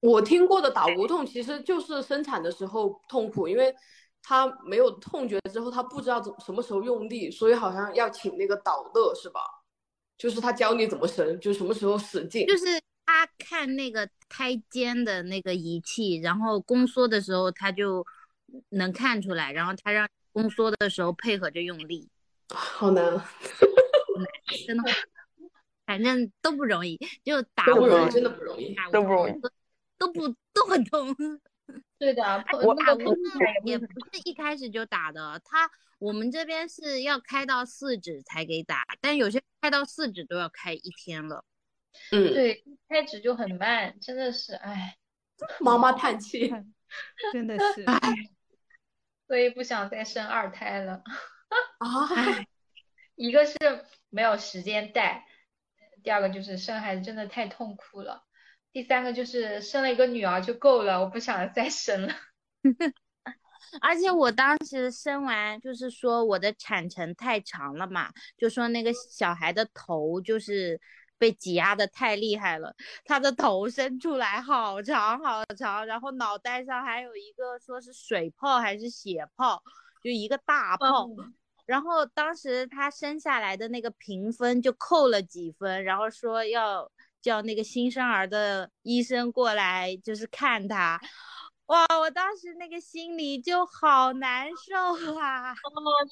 [0.00, 3.74] 我听过的导无痛其实就是生产的时候痛苦，因为
[4.22, 9.40] 他没有痛觉之后，他不知道怎什么时候用力，所以好像要请那个导乐是吧？
[10.16, 12.46] 就是他教你怎么生，就什么时候使劲。
[12.46, 12.64] 就是
[13.06, 18.04] 他看那个胎监的那个仪器，然后宫缩的时候他就
[18.70, 22.08] 能看出来，然后他让宫缩的时候配合着用力。
[22.50, 23.04] 好难，
[24.66, 24.90] 真的，
[25.88, 29.40] 反正都不容易，就打不容易，真的不容易，都不容易。
[29.96, 31.12] 都不都很痛，
[31.98, 33.16] 对的，我打无痛
[33.64, 41.44] 也不是一开始就打的，他我们这边是要开到四指才给打，但有些开到四指都要开一天了。
[42.12, 44.96] 嗯，对，开指就很慢，真的是，哎，
[45.58, 46.48] 妈妈叹气，
[47.32, 47.98] 真的是，哎，
[49.26, 51.02] 所以不想再生二胎了。
[51.78, 51.88] 啊，
[53.16, 53.56] 一个是
[54.10, 55.26] 没有时间带，
[56.08, 58.24] 第二个就是生孩子真的太痛苦了。
[58.72, 62.14] 第三个就是生了一个女儿就够了，我不想再生了。
[63.82, 70.80] 而且我当时生完，就是说我的产程太长了嘛，就说那个小孩的头就是
[71.18, 79.62] 被挤压的太厉害了，他的头伸出来好长好长，然后脑袋上还有一个说是水泡还是血泡，
[80.02, 81.06] 就一个大泡。
[81.68, 86.90] 然后当时他生下来的那个评分就扣了几分，然后说要。
[87.20, 90.98] 叫那个新生儿的医生过来，就是看他，
[91.66, 91.84] 哇！
[92.00, 95.50] 我当时那个心里就好难受啊。
[95.50, 95.56] 哦，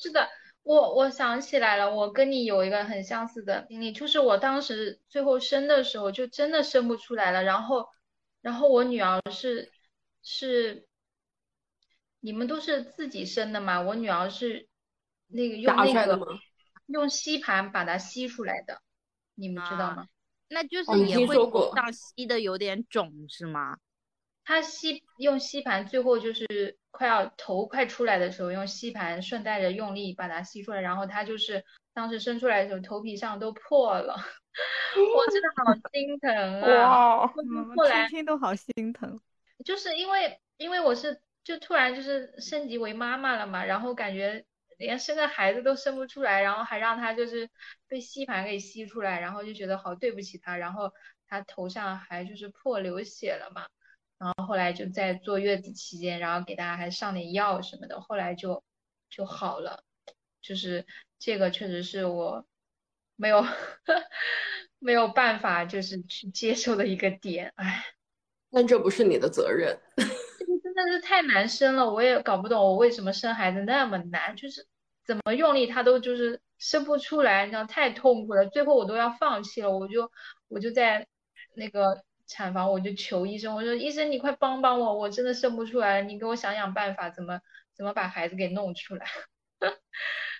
[0.03, 0.29] 是的，
[0.64, 7.45] 我我想起来了，我跟你有一个很相似的经历，就是我当时最后生的时候，就真的生不出来了。
[7.45, 7.88] 然后，
[8.42, 9.71] 然后我女儿是
[10.25, 10.88] 是，
[12.19, 13.81] 你们都是自己生的吗？
[13.81, 14.69] 我女儿是
[15.28, 16.38] 那个用那个
[16.86, 18.80] 用吸盘把它吸出来的，
[19.34, 20.06] 你们知道吗？
[20.48, 21.34] 那就是也会
[21.74, 23.76] 上吸的有点肿是吗？
[24.44, 34.14] 他吸用吸盘，最后就是快要头快出来的时候，用吸盘顺带着用力把它吸出来，然后他就是当时伸出来的时候头皮上都破了，
[35.16, 37.26] 我真的好心疼啊！
[37.26, 39.18] 后来听都好心疼，
[39.64, 44.44] 就是因为因为我是就突然就是升级为妈妈了嘛，然后感觉。
[44.76, 47.48] 连生个孩子都生不出来，然后还让他就是
[47.88, 50.92] 被吸盘给吸出来，然后就觉得好对不起他，然后
[51.26, 53.66] 他头上还就是破流血了嘛，
[54.18, 58.62] 然后后来就在坐月子期间，然后给大家还上点药什么的，后来就
[59.08, 59.82] 就好了，
[60.42, 60.86] 就是
[61.18, 62.46] 这个确实是我
[63.16, 63.44] 没有
[64.78, 67.84] 没有办法就是去接受的一个点，唉，
[68.50, 69.78] 但这不是你的责任。
[70.76, 74.66] 真的是太难生了，我也搞不懂我为什么生孩子那么难，就是
[75.06, 80.10] 怎么用力他都就是生不出来，你知道太痛苦了，最后我都要放弃了，我就
[80.48, 81.06] 我就在
[81.54, 87.40] 那个产房我就求医生，我说医生你快帮帮我，我真的生不出来，你给我想想办法，怎么
[87.74, 89.06] 怎么把孩子给弄出来。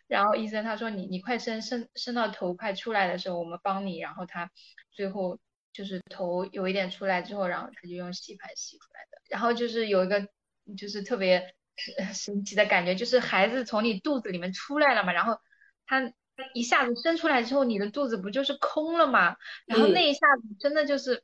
[0.07, 4.51] 然后医生他说你你快生生生到头快出来的时候我们帮你，然后他
[4.93, 5.39] 最后。
[5.73, 9.16] 就是头有一点出来之后，然后他就用吸盘吸出来的。
[9.29, 10.29] 然后就是有一个
[10.77, 11.55] 就是特别
[12.15, 15.39] 神奇的感觉，就是孩子从你肚子里面出来了嘛，然后
[15.87, 16.13] 他
[16.55, 19.37] 一下子生出来之后，你的肚子不就是空了嘛？
[19.67, 21.23] 然后那一下子真的就是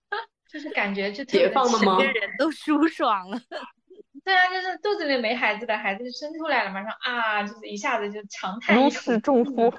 [0.51, 2.03] 就是感觉就解放了吗？
[2.03, 3.41] 人都舒爽了。
[4.25, 8.85] 对啊，就是肚子里没孩子的孩子就生出来了嘛，然后啊，就是一下子就长叹一口。
[8.85, 9.73] 如释重负。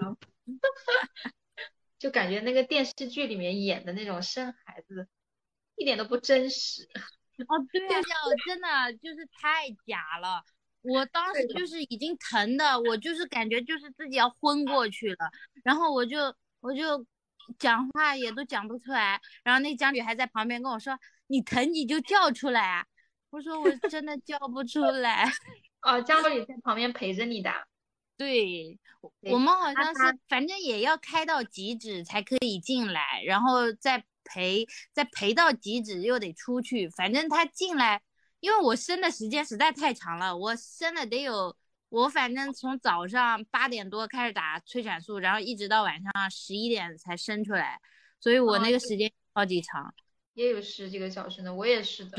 [1.98, 5.08] 就感觉那个电视剧里面演的那种生孩子，
[5.78, 6.90] 一点都不真实。
[7.48, 8.02] 哦，对呀，
[8.46, 10.44] 真的就是太假了。
[10.82, 15.32] 我当时就是已经疼的，我就是感觉就是自己要昏过去了。
[15.64, 17.06] 然后我就我就
[17.58, 19.20] 讲话也都讲不出来。
[19.44, 22.86] 然后那江女还在旁边跟我说：“你疼你就叫出来啊！”
[23.32, 25.26] 我说：“我真的叫不出来。
[25.84, 27.50] ”哦，江女在旁边陪着你的。
[28.16, 28.78] 对，
[29.32, 36.90] 我们好像是，反正也要开到极止才可以进来，然后再陪，再陪到极止又得出去。
[36.90, 38.02] 反正他进来，
[38.40, 41.56] 因为我生的时间实在太长了，我生了得有，
[41.90, 47.80] 我反正从早上八点多开始打催产素，然后一直到晚上十一点才生出来，
[48.20, 49.94] 所以我那个时间超级长，
[50.34, 52.18] 也有十几个小时呢，我也是的，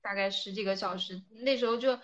[0.00, 1.98] 大概十几个小时，那时候就。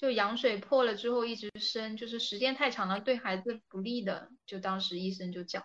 [0.00, 4.30] 就羊水破了之后一直生，就是时间太长了，对孩子不利的。
[4.46, 5.60] 就当时医生就讲，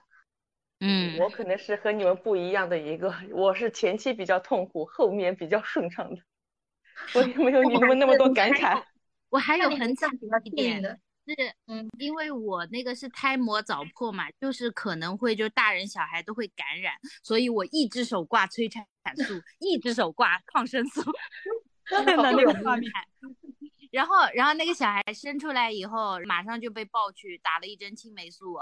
[0.80, 6.22] 嗯，我可能是和你们不一样的一个，我是前期比较痛苦，后面比较顺畅的，
[7.16, 8.84] 我也没有你们那么多感慨。
[9.30, 10.10] 我还有很惨
[10.44, 11.36] 一点的，是，
[11.68, 18.86] 嗯，因为我那个是胎膜早破嘛，就是可能会就大人小孩都会感染，所以我一只手挂催产
[19.26, 21.02] 素，一只手挂抗生素，
[22.06, 22.92] 天呐，那个画面，
[23.92, 28.58] 然后然后那个小孩生出来以后，马上就被抱去打了一针青霉素，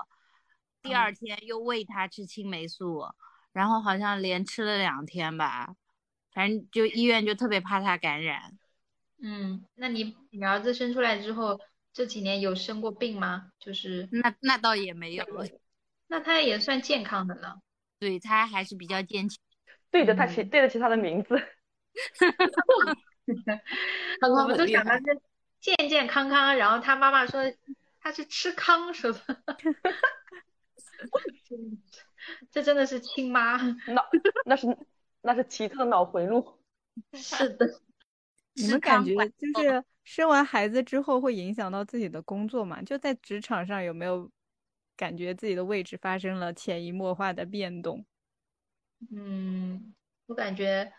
[0.82, 3.06] 第二天又喂他吃青霉素，
[3.54, 5.76] 然后好像连吃了两天吧，
[6.32, 8.58] 反正就医院就特别怕他感染。
[9.24, 11.60] 嗯，那你你儿子生出来之后，
[11.94, 13.52] 这几年有生过病吗？
[13.60, 15.26] 就是，那那倒也没有，
[16.08, 17.60] 那他也算健康的了。
[18.00, 19.38] 对他还是比较坚强。
[19.92, 21.36] 对得他起对得起他的名字。
[24.20, 25.22] 康我们都康很厉害，想他是
[25.60, 27.42] 健健康康，然后他妈妈说
[28.00, 29.22] 他是吃糠说的，
[32.52, 33.58] 这真的是亲妈。
[33.88, 34.08] 脑
[34.46, 34.68] 那是
[35.22, 36.60] 那是奇特的脑回路。
[37.14, 37.66] 是的，
[38.54, 42.82] 你们感觉就是生完孩子之后会影响到自己的工作吗？
[42.82, 44.30] 就在职场上有没有
[44.98, 48.06] 感觉自己的位置发生了潜移默化的变动？
[49.10, 49.94] 嗯，
[50.28, 50.92] 我感觉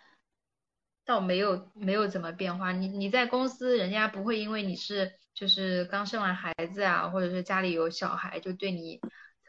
[1.04, 2.72] 倒没有没有怎么变化。
[2.72, 8.98] 你你在公司，人家不会因为你是就是刚生完孩子啊，或者是家里有小孩，就对你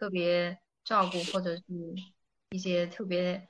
[0.04, 1.64] 特别照顾，或者是
[2.50, 3.48] 一些特别，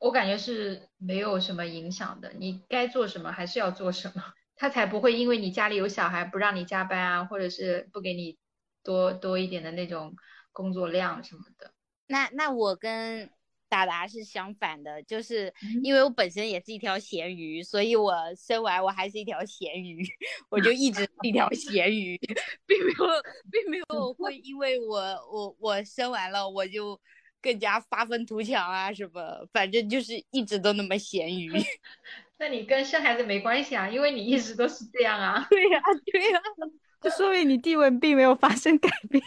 [0.00, 2.32] 我感觉是没有什么影响的。
[2.32, 8.36] 你该做什么还是要做什么，他才不会因为你家里有小孩不让你加班啊，或者是不给你
[8.82, 10.16] 多多一点的那种
[10.50, 11.72] 工作量什么的。
[12.08, 13.30] 那那我跟
[13.72, 20.06] 达达是相反的，就是嗯因为我本身也是一条咸鱼，所以我生完我还是一条咸鱼，
[20.50, 22.18] 我就一直是一条咸鱼，
[22.66, 23.06] 并没有
[23.50, 24.98] 并没有 会因为我
[25.32, 27.00] 我我生完了我就
[27.40, 31.50] 更加发愤图强啊什么，反正就是一直都那么咸鱼。
[32.38, 35.46] 那你跟生孩子没关系啊，因为你一直都是这样啊。
[35.48, 35.80] 对呀、
[36.12, 36.40] 对呀、
[37.00, 39.22] 就说明你地位并没有发生改变。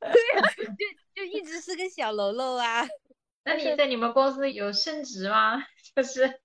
[0.00, 0.42] 对呀
[1.14, 2.84] 就就一直是个小喽喽啊。
[3.44, 5.62] 那你在你们公司有升职吗？
[5.96, 6.40] 就是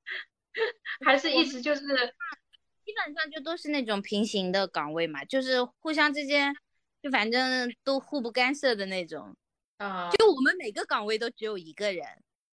[1.05, 6.55] 还是一直就是基本上就都是那种平行的岗位嘛，就是互相之间
[7.01, 9.35] 就反正都互不干涉的那种。
[9.77, 12.05] 啊就我们每个岗位都只有一个人，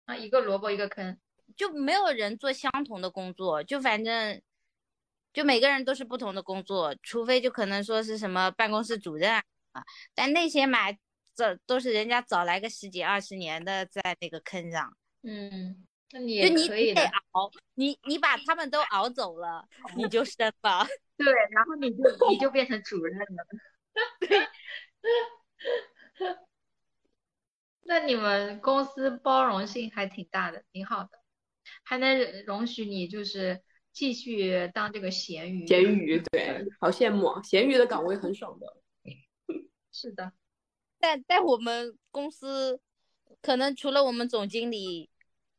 [0.05, 1.17] 啊一个萝卜一个坑。
[1.57, 4.43] 就没有人做相同的工作，就反正
[5.33, 9.83] 就每个人都是不同的工作，除非就可能说是什么办公室主任啊，
[10.15, 10.93] 但那些嘛，
[11.37, 17.03] 这都是人家早来个十几二十年的在那个坑上，嗯，那你就你也可以的。
[17.03, 20.87] 得熬，你你把他们都熬走了，你就升吧。
[21.19, 23.47] 对，然后你就你就变成主任了。
[24.21, 24.49] 对
[27.83, 31.11] 那你们公司包容性还挺大的，挺好的，
[31.85, 35.67] 还能容许你就是继续当这个咸鱼。
[35.67, 37.43] 咸鱼对，好羡慕啊！
[37.43, 38.67] 咸鱼的岗位很爽的。
[39.93, 40.33] 是的，
[40.99, 42.81] 但但我们公司
[43.43, 45.11] 可能除了我们总经理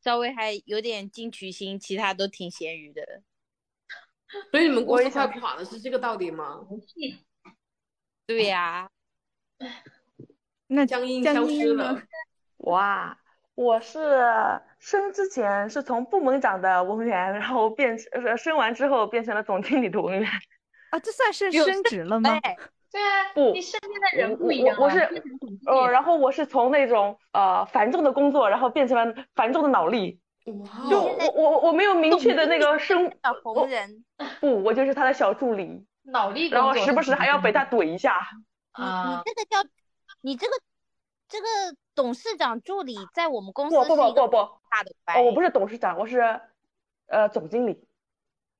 [0.04, 3.21] 稍微还有点进取心，其他都挺咸鱼的。
[4.52, 6.67] 所以你们公司我也想快垮了，是这个道理吗？
[8.26, 8.89] 对呀、
[10.67, 12.04] 那江阴江消失了？
[12.58, 13.17] 哇，
[13.56, 14.00] 我是
[14.80, 20.30] 升之前是从部门长的文员，然后变成呃升完之后变成了总经理的文员。
[20.89, 22.38] 啊，这算是升职了吗？
[22.43, 22.58] 哎，
[22.91, 25.00] 对啊，不你身边的人不一样啊我我是
[25.65, 30.19] 呃，然后我是从那种呃繁重的工作，然后变成了繁重的脑力。
[30.45, 34.06] 哇就哦，我我我没有明确的那个生，小红人，
[34.39, 38.21] 不，我就是他的小助理，脑力然后时不时还要被他怼一下。
[38.78, 39.69] 你你啊，这个叫
[40.21, 40.54] 你这个
[41.28, 41.47] 这个
[41.93, 46.39] 董事长助理在我们公司不不是一个不不不，大的哦，我不是是董事长，我是
[47.08, 47.84] 呃总经理。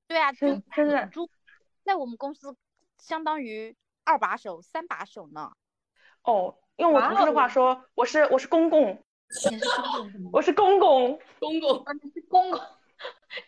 [0.09, 1.29] 对啊，是助真的助
[1.85, 2.53] 在我们公司
[2.97, 5.51] 相当于二把手、三把手呢。
[6.23, 9.03] 哦，用我哇同事的话哦说，我是我是公公，
[9.51, 10.29] 你是公公？
[10.31, 11.19] 我是公公。
[11.39, 12.62] 公公啊，你是公公，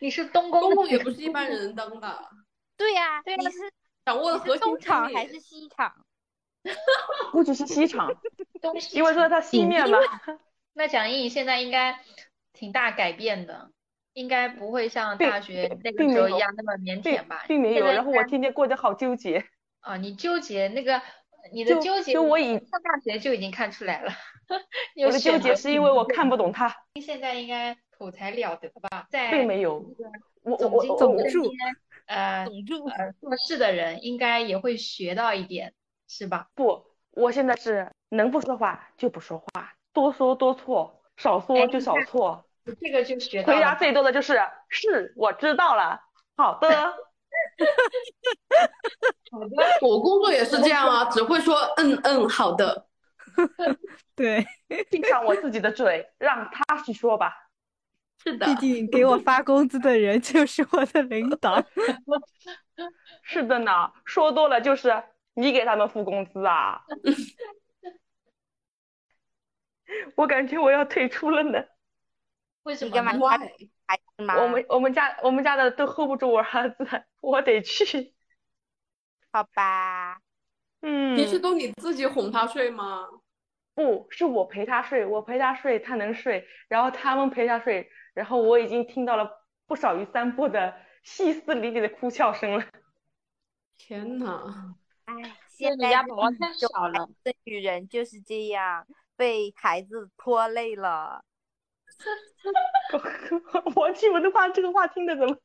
[0.00, 2.28] 你是东公公也不是一般人能当的，
[2.76, 3.72] 对呀、对啊你是
[4.04, 6.04] 掌握了核心厂还是西厂？
[7.32, 8.14] 估计是西厂，
[8.60, 9.98] 东西因为说他西面嘛。
[10.74, 11.98] 那蒋毅现在应该
[12.52, 13.70] 挺大改变的，
[14.12, 17.44] 应该不会像大学那个时候一样那么腼腆吧？
[17.48, 19.48] 并没有，然后我天天过得好纠结。
[19.80, 21.00] 啊，你纠结那个
[21.52, 24.12] 你的纠结，就我已上大学就已经看出来了。
[25.06, 29.06] 我的纠结是因为我看不懂他，现在应该口才了得吧？
[29.10, 29.84] 在并没有。
[30.42, 31.52] 我我我总助
[32.06, 35.74] 呃总助呃做事的人应该也会学到一点，
[36.08, 36.48] 是吧？
[36.54, 42.44] 不，我现在是能不说话就不说话，多说多错，少说就少错。
[42.80, 43.74] 这个就学到回答。
[43.74, 46.00] 最多的就是是，我知道了。
[46.36, 46.68] 好的，
[49.30, 52.86] 好的，我工作也是这样啊， 只会说嗯嗯好的。
[54.14, 54.44] 对，
[54.90, 57.32] 闭上我自己的嘴，让他去说吧。
[58.22, 61.64] 是的毕竟给我发工资的人就是我的领导。
[63.22, 65.02] 是的呢，说多了就是
[65.34, 66.82] 你给他们付工资啊。
[70.16, 71.64] 我感觉我要退出了呢。
[72.64, 73.70] 为什么你干嘛呢？Why？
[73.90, 74.40] 孩子吗？
[74.40, 76.86] 我们我们家我们家的都 hold 不住我儿子，
[77.20, 78.14] 我得去。
[79.32, 80.20] 好吧，
[80.82, 83.08] 嗯，平时都你自己哄他睡吗？
[83.74, 89.28] 不是我陪他睡，我陪他睡，他能睡，然后他们陪他睡，然后我已经听到了
[89.66, 90.72] 不少于三波的
[91.02, 92.64] 歇斯底里的哭笑声了。
[93.76, 94.76] 天呐，
[95.06, 95.14] 哎，
[95.48, 97.08] 现在家宝宝太种少了。
[97.24, 98.86] 的女人就是这样，
[99.16, 101.24] 被孩子拖累了。
[103.76, 105.36] 我去，我的话这个话听的怎么？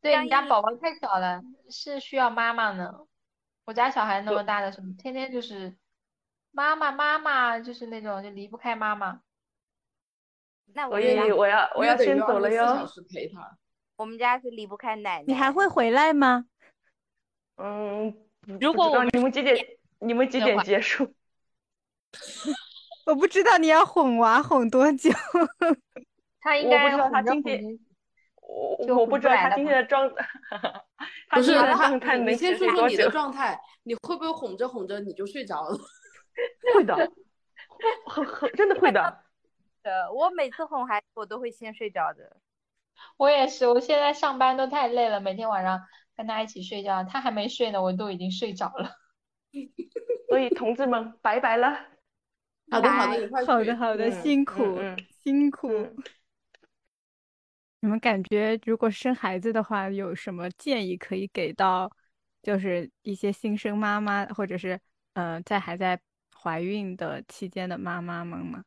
[0.00, 1.40] 对你家宝宝太小了，
[1.70, 2.90] 是需要妈妈呢。
[3.64, 5.76] 我家小孩那么大的时候，天天就是
[6.50, 9.20] 妈妈妈妈，就是那种就离不开妈妈。
[10.72, 12.86] 那我们家以我要我要先走了哟小。
[12.86, 13.58] 时陪他。
[13.96, 15.24] 我们家是离不开奶奶。
[15.26, 16.46] 你还会回来吗？
[17.56, 18.16] 嗯，
[18.60, 19.56] 如果我你们几点
[19.98, 21.14] 你们几点结束？
[23.10, 25.10] 我不知道你要哄娃哄多久。
[26.40, 27.78] 他应该他今天
[28.40, 30.08] 我我不知道他今天的状，
[31.28, 33.10] 他不是他，状态能你你先说说你的？
[33.10, 35.76] 状态，你会不会哄着哄着你就睡着了？
[36.74, 37.10] 会的，
[38.06, 39.22] 很很真的会的。
[39.82, 42.36] 的，我每次哄孩子，我都会先睡着的。
[43.16, 45.80] 我也是，我现在上班都太累了，每天晚上
[46.16, 48.90] 跟他一起睡觉，他还没睡呢，我都已经睡着了。
[50.28, 51.78] 所以同志们，拜拜了。
[52.70, 55.68] 好的好的，好的，好的，嗯辛苦，嗯嗯辛苦。
[55.68, 55.96] 嗯
[57.82, 61.90] 你们感觉如果生孩子的话，有什么建议可以给到，
[62.42, 64.78] 就是一些新生妈妈，或者是
[65.14, 65.98] 呃在还在
[66.36, 68.62] 怀孕的期间的妈妈们吗？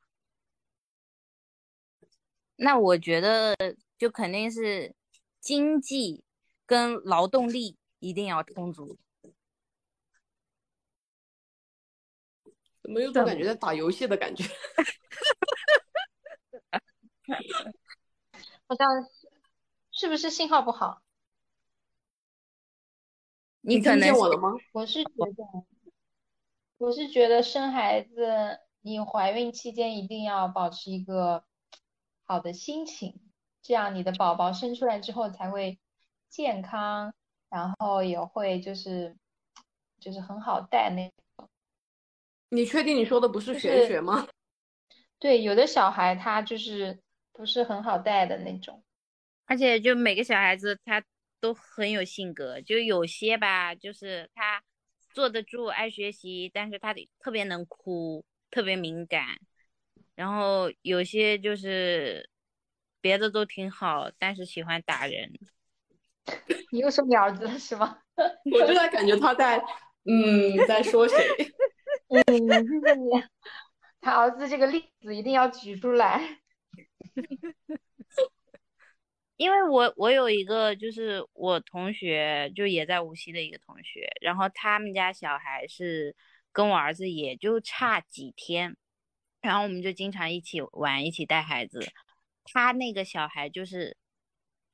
[2.56, 3.56] 那我觉得
[4.00, 4.96] 就肯定是
[5.40, 6.24] 经济
[6.66, 8.98] 跟劳动力一定要充足。
[12.84, 14.44] 怎么有种感觉在打游戏的感觉？
[18.68, 18.88] 好像
[19.92, 21.02] 是不是信号不好？
[23.62, 24.54] 你听你可能是见我了吗？
[24.74, 25.66] 我是觉得，
[26.78, 31.46] 我是觉得生孩子，你怀孕期间一定要保持一个
[32.26, 33.32] 好的心情，
[33.62, 35.80] 这样你的宝宝生出来之后才会
[36.30, 37.14] 健康，
[37.50, 39.16] 然后也会就是
[40.02, 41.10] 就是很好带那。
[42.54, 44.28] 你确定你说的不是玄学吗？
[45.18, 47.00] 对，有的小孩他就是
[47.32, 48.84] 不是很好带的那种。
[49.46, 51.04] 而且就每个小孩子他
[51.40, 54.62] 都很有性格，就有些吧，就是他
[55.14, 59.40] 坐得住，爱学习，但是他得特别能哭，特别敏感。
[60.16, 62.30] 然后有些就是
[63.02, 65.32] 别的都挺好，但是喜欢打人。
[66.72, 67.98] 你又说你儿子是吗？
[68.52, 69.58] 我就在感觉他在，
[70.06, 71.18] 嗯，在说谁？
[72.10, 73.10] 嗯，谢谢你。
[74.02, 76.40] 他儿子这个例子一定要举出来。
[79.38, 86.16] 因为我我有一个就是我同学，就也在无锡的一个同学，然后他们家小孩是
[86.52, 88.78] 跟我儿子也就差几天，
[89.42, 91.82] 然后我们就经常一起玩，一起带孩子。
[92.46, 93.98] 他那个小孩就是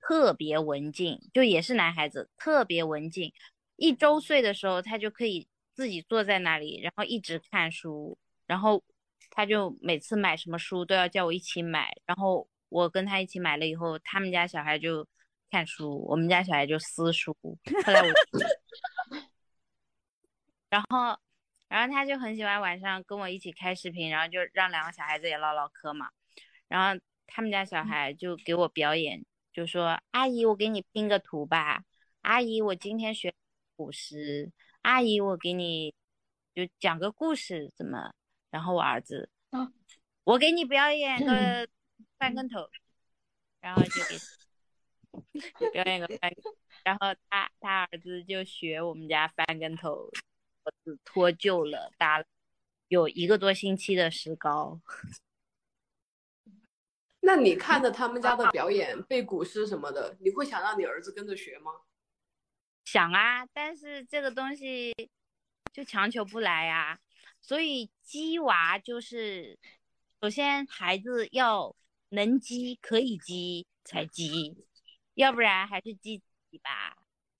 [0.02, 3.32] 特别文静，就也是男孩子，特别文静。
[3.76, 5.48] 一周岁的时候，他就可以
[5.80, 8.84] 自己坐在那里，然后一直看书，然后
[9.30, 15.08] 他就每次买什么书都要叫我一起买，然后我跟他一起买了以后，他们家小孩就
[15.50, 17.34] 看书，我们家小孩就撕书。
[17.86, 18.08] 后来我，
[20.70, 21.18] 然后，
[21.70, 26.10] 然后他就很喜欢晚上跟我一起开视频，然后就让两个小孩子也唠唠嗑嘛。
[26.68, 29.24] 然后他们家小孩就给我表演，
[29.54, 31.86] 就说：“阿姨，我给你拼个图吧。
[32.24, 33.34] 阿姨，我今天学
[33.78, 34.52] 古诗。
[34.90, 35.94] 阿姨，我给你
[36.56, 38.12] 就讲个故事，怎么？”
[38.50, 39.72] 然后我儿子，啊
[40.24, 41.70] 我给你表演个
[42.18, 42.68] 翻跟头，
[43.62, 44.18] 然后就给
[45.72, 46.34] 表演个翻，
[46.84, 50.10] 然后他他儿子就学我们家翻跟头，
[50.64, 52.26] 我子脱臼了，打了
[52.88, 54.82] 有一个多星期的石膏。
[57.22, 61.74] 那你看着他们家的表演，背古诗什么的，你会想让你儿子跟着学吗？
[62.92, 64.96] 想啊，但是这个东西
[65.72, 67.00] 就强求不来呀、
[67.40, 69.60] 所以鸡娃就是，
[70.20, 71.76] 首先孩子要
[72.10, 74.66] 能鸡可以鸡才鸡，
[75.14, 76.98] 要不然还是鸡鸡吧。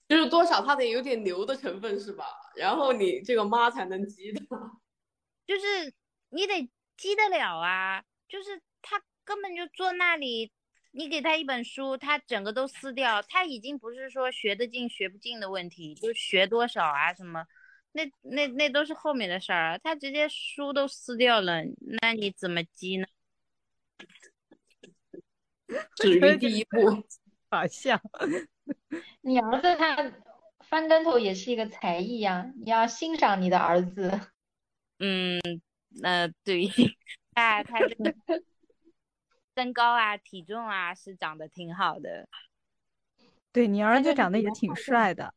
[0.08, 2.26] 就是多少它得有点牛的成分是吧？
[2.56, 4.40] 然后你这个妈才能鸡的。
[5.48, 5.92] 就是
[6.30, 10.52] 你得鸡得了啊，就是他根本就坐那里，
[10.92, 17.46] 你给他一本书，他整个都撕掉，他已经不是说学得进学不进的问题，就学多少啊什么，
[17.92, 21.62] 那那那都是后面的事儿啊，他直接书都撕掉了，
[22.02, 23.06] 那你怎么激呢？
[25.96, 27.04] 止于第一步。
[27.52, 28.00] 好笑。
[29.22, 30.12] 你儿子他
[30.62, 34.20] 翻跟头也是一个才艺呀，你要欣赏你的儿子。
[35.00, 35.40] 嗯，
[36.04, 36.68] 呃，对，
[37.34, 38.14] 他他这个
[39.60, 42.30] 身高啊、体重啊是长得挺好的。
[43.52, 45.34] 对你儿子长得也挺帅的。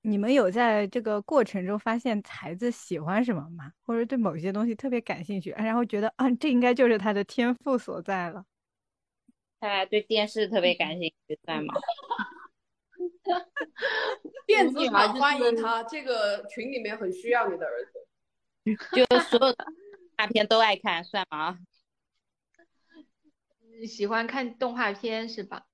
[0.00, 3.70] 你们有在这个过程中发现孩子喜欢什么吗？
[3.84, 8.46] 或者对某些东西特别感兴趣，然后觉得啊，这应该就是他的天赋所在了。
[9.60, 11.74] 他对电视特别感兴趣，算吗？
[14.46, 17.92] 电子厂就是欢迎他，这个群里面很需要你的儿子。
[18.96, 19.66] 就所有的
[20.16, 21.58] 大片都爱看，算吗？
[23.86, 25.64] 喜欢看动画片是吧？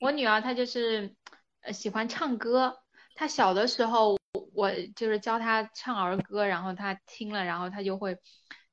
[0.00, 1.14] 我女儿她就是
[1.62, 2.78] 呃喜欢唱歌，
[3.14, 4.18] 她小的时候
[4.52, 8.18] 我就是教她唱儿歌，然后她听了，然后她就会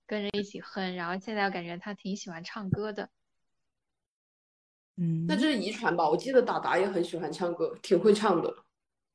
[0.08, 3.10] 跟着一起哼，然后现在我感觉她挺喜欢唱歌的。
[4.97, 6.08] 嗯那这是遗传吧？
[6.10, 8.54] 我记得达达也很喜欢唱歌，挺会唱的。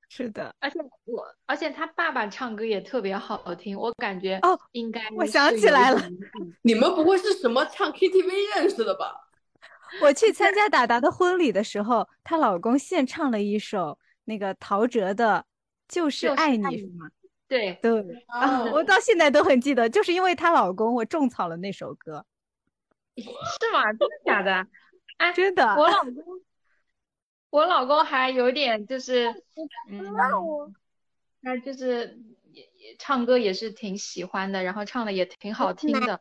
[0.08, 6.00] 是的，而且我，而且他爸爸唱歌也特别好听，我感觉哦应该我想起来了
[6.62, 9.28] 你们不会是什么唱 KTV 认识的吧？
[10.02, 15.44] 我去参加达达的婚礼的时候，她老公献唱了一首那个陶喆的
[15.94, 17.08] 《就是爱你》，是吗？
[17.48, 22.24] 对，对啊，哦我到现在都很记得，就是因为她老公，我种草了那首歌，
[23.16, 23.22] 是
[23.72, 23.84] 吗？
[23.92, 24.66] 真的假的？
[25.18, 25.64] 哎，真的。
[25.76, 26.14] 我老公，
[27.50, 29.32] 我老公还有点就是，
[29.88, 30.04] 嗯，
[31.42, 32.18] 他就是
[32.52, 36.20] 也也唱歌也是挺喜欢的，然后唱的也挺好听的。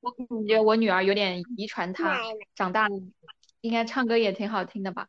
[0.00, 2.20] 我感觉我女儿有点遗传他，
[2.54, 2.96] 长大了
[3.60, 5.08] 应该唱歌也挺好听的吧？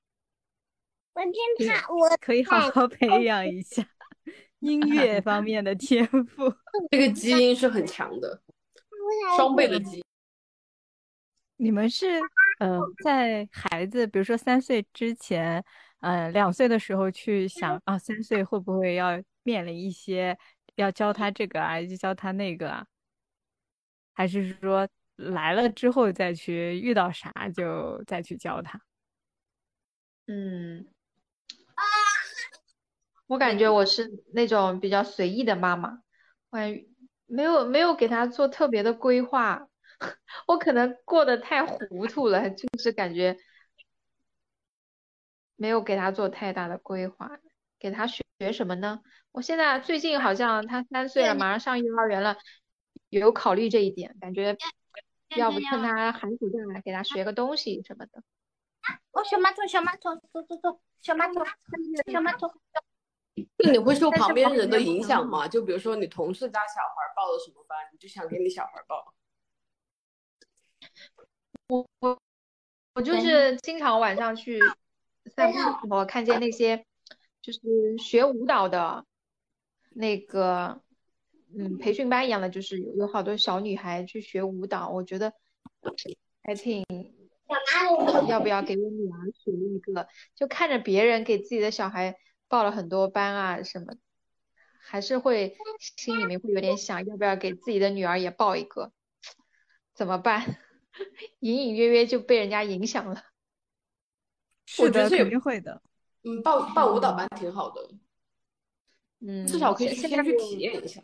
[1.14, 1.22] 我
[1.58, 3.86] 听他，我可以好好培养一下
[4.60, 6.54] 音乐方面的天赋。
[6.92, 8.42] 这个基因是很强的，
[9.36, 10.04] 双倍的基因。
[11.58, 12.20] 你们是
[12.60, 15.64] 呃，在孩子比如说三岁之前，
[16.00, 20.38] 呃，两岁的时候去想啊，三岁会不会要面临一些
[20.76, 22.86] 要教他这个啊，就教他那个啊？
[24.14, 24.88] 还是说
[25.18, 28.80] 来了之后再去遇到啥就再去教他？
[30.28, 30.88] 嗯，
[33.28, 36.00] 我感觉我是那种比较随意的妈妈，
[36.50, 36.58] 我
[37.28, 39.68] 没有没有给他做特别的规划，
[40.48, 43.38] 我可能过得太糊涂了，就是感觉
[45.56, 47.30] 没有给他做太大的规划。
[47.78, 49.02] 给他学学什么呢？
[49.32, 52.38] 我现在最近好像他三岁了，马上上幼儿园了，
[53.10, 54.58] 有考虑这一点，感觉
[55.36, 58.24] 要不趁他寒暑假来给他学个东西什么的。
[59.12, 61.46] 哦，小马桶，小马桶，走走走，小马桶，
[62.12, 62.52] 小马桶。
[63.58, 65.48] 那你会受旁边人的影响吗？
[65.48, 69.14] 就比如说你同事家小孩报了什么班，你就想给你小孩报。
[71.68, 72.20] 我我
[72.94, 74.60] 我就是经常晚上去
[75.36, 76.86] 散步的时候，看见那些
[77.42, 77.60] 就是
[77.98, 79.06] 学舞蹈的
[79.90, 80.82] 那个
[81.58, 85.34] 嗯培训班一样的，就是有有好多小女孩去学舞蹈，我觉得
[86.44, 86.86] 还挺，
[88.30, 90.08] 要不要给我女儿学一个？
[90.36, 92.16] 就看着别人给自己的小孩
[92.48, 93.96] 报了很多班啊什么，
[94.80, 98.92] 还是会心里面会有点想，要不要给自己的女儿也报一个？
[99.96, 100.58] 怎么办？
[101.40, 103.24] 隐隐约约就被人家影响了。
[104.66, 105.82] 是的，肯觉得这也定会的。
[106.24, 107.90] 嗯，报报舞蹈班挺好的，
[109.20, 111.02] 嗯，至少可以先去体验一下。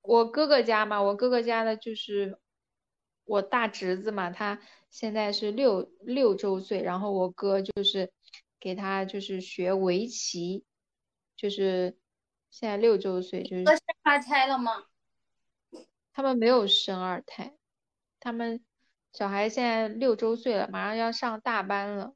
[0.00, 2.38] 我哥哥家嘛，我哥哥家的就是
[3.24, 4.58] 我大侄子嘛，他
[4.88, 8.10] 现在是六六周岁，然后我哥就是
[8.58, 10.64] 给他就是学围棋，
[11.36, 11.98] 就是
[12.50, 14.86] 现在六周岁，就是我生二胎了吗？
[16.14, 17.54] 他们没有生二胎，
[18.18, 18.64] 他们
[19.12, 22.14] 小孩现在六周岁了，马上要上大班了，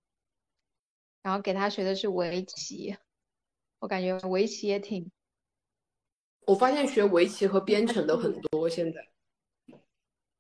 [1.23, 2.97] 然后给他学的是围棋，
[3.81, 5.11] 我感觉围棋也挺，
[6.47, 9.09] 我发现学围棋和编程的很多，现在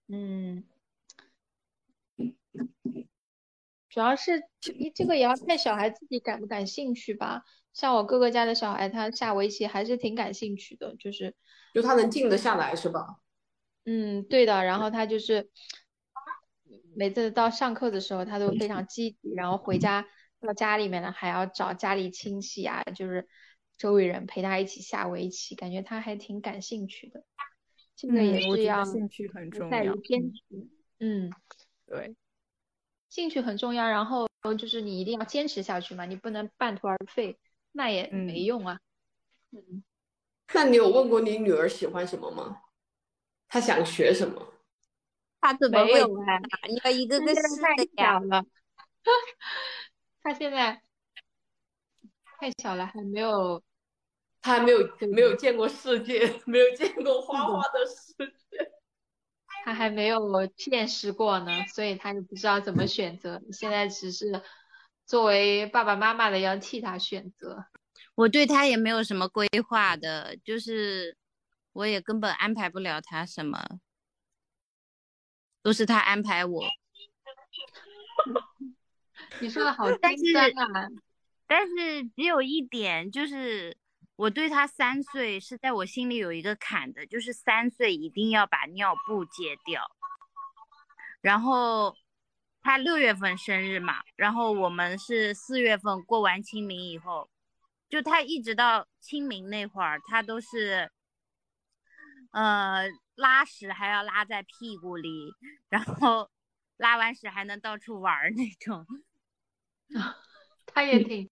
[0.07, 0.65] 嗯，
[3.89, 7.43] 主要是这这个也要看小孩自己感不感兴趣吧。
[7.73, 11.35] 像我哥哥家的小孩，他下围棋还是挺感兴趣的，就是
[11.75, 13.17] 就他能静得下来是吧？
[13.85, 14.65] 嗯，对的。
[14.65, 15.51] 然后他就是
[16.97, 20.07] 每次到上课的时候，他都非常积极，然后回家
[20.41, 23.29] 到家里面呢，还要找家里亲戚啊，就是
[23.77, 27.25] 周围人陪他一起下围棋，感觉他还挺感兴趣的。
[27.97, 30.69] 这个也是要兴趣很重在于要坚持，
[30.99, 31.31] 嗯，
[31.87, 32.17] 对，
[33.09, 34.29] 兴趣很重要，然后
[34.59, 37.39] 就是你一定要坚持下去嘛，你不能半途而废，
[37.73, 38.79] 那也没嗯用啊。
[39.53, 39.85] 嗯，
[40.53, 42.63] 那你有问过你女儿喜欢什么吗？
[43.49, 44.54] 她想学什么？
[45.45, 48.21] 他怎么会没有啊你要一个个试的呀小？
[48.21, 48.47] 了，
[50.23, 50.81] 他现在
[52.41, 53.63] 太小了，还没有，
[54.41, 54.79] 他还没有
[55.13, 58.15] 没有见过世界，没有见过花花的世
[58.51, 58.73] 界。
[59.67, 63.43] 他还没有见识过呢，所以他就不知道怎么选择。
[63.53, 64.43] 现在只是
[65.05, 67.67] 作为爸爸妈妈的要替他选择。
[68.15, 71.15] 我对他也没有什么规划的，就是
[71.75, 73.63] 我也根本安排不了他什么，
[75.65, 76.63] 都是他安排我。
[79.41, 80.89] 你说的好但心酸是啊！
[81.49, 83.77] 但是只有一点，就是
[84.15, 89.83] 我对他三岁是在我心里有一个坎的，就是三岁一定要把尿布戒掉。
[91.21, 91.97] 然后
[92.63, 97.29] 他六月份生日嘛，然后我们是四月份过完清明以后，
[97.89, 100.91] 就他一直到清明那会儿，他都是，
[102.33, 102.85] 呃，
[103.17, 105.33] 拉屎还要拉在屁股里，
[105.69, 106.31] 然后
[106.77, 108.87] 拉完屎还能到处玩儿那种。
[110.67, 111.31] 他也挺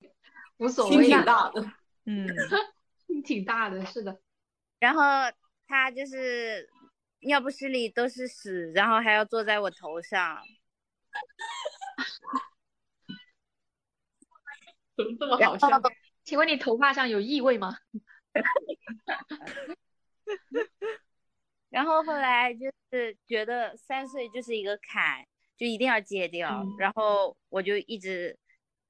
[0.59, 1.72] 无所谓挺大的，
[2.05, 2.26] 嗯，
[3.24, 4.20] 挺大的，是的。
[4.78, 5.03] 然后
[5.66, 6.68] 他就是
[7.20, 10.41] 尿不湿里都是屎，然后还要坐在我头上。
[14.95, 15.80] 怎么这么然好笑？
[16.22, 17.76] 请问你头发上有异味吗？
[21.73, 25.25] 然后后来就是觉得三岁就是一个坎，
[25.57, 26.62] 就一定要戒掉。
[26.62, 28.39] 嗯然后我就一直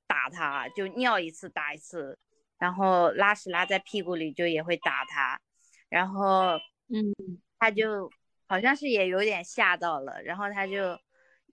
[0.09, 2.19] 打他，就尿一次打一次，
[2.59, 5.41] 然后拉屎拉在屁股里就也会打他，
[5.89, 6.59] 然后
[6.89, 7.15] 嗯，
[7.61, 8.11] 他就
[8.49, 10.99] 好像是也有点吓到了，然后他就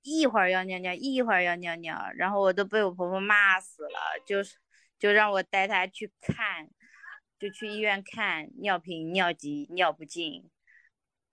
[0.02, 4.58] 一会儿要尿尿，一会儿要尿尿，然后我都被我婆婆骂死了，就是
[4.98, 6.68] 就让我带他去看，
[7.38, 10.50] 就去医院看尿频、尿急、尿不尽。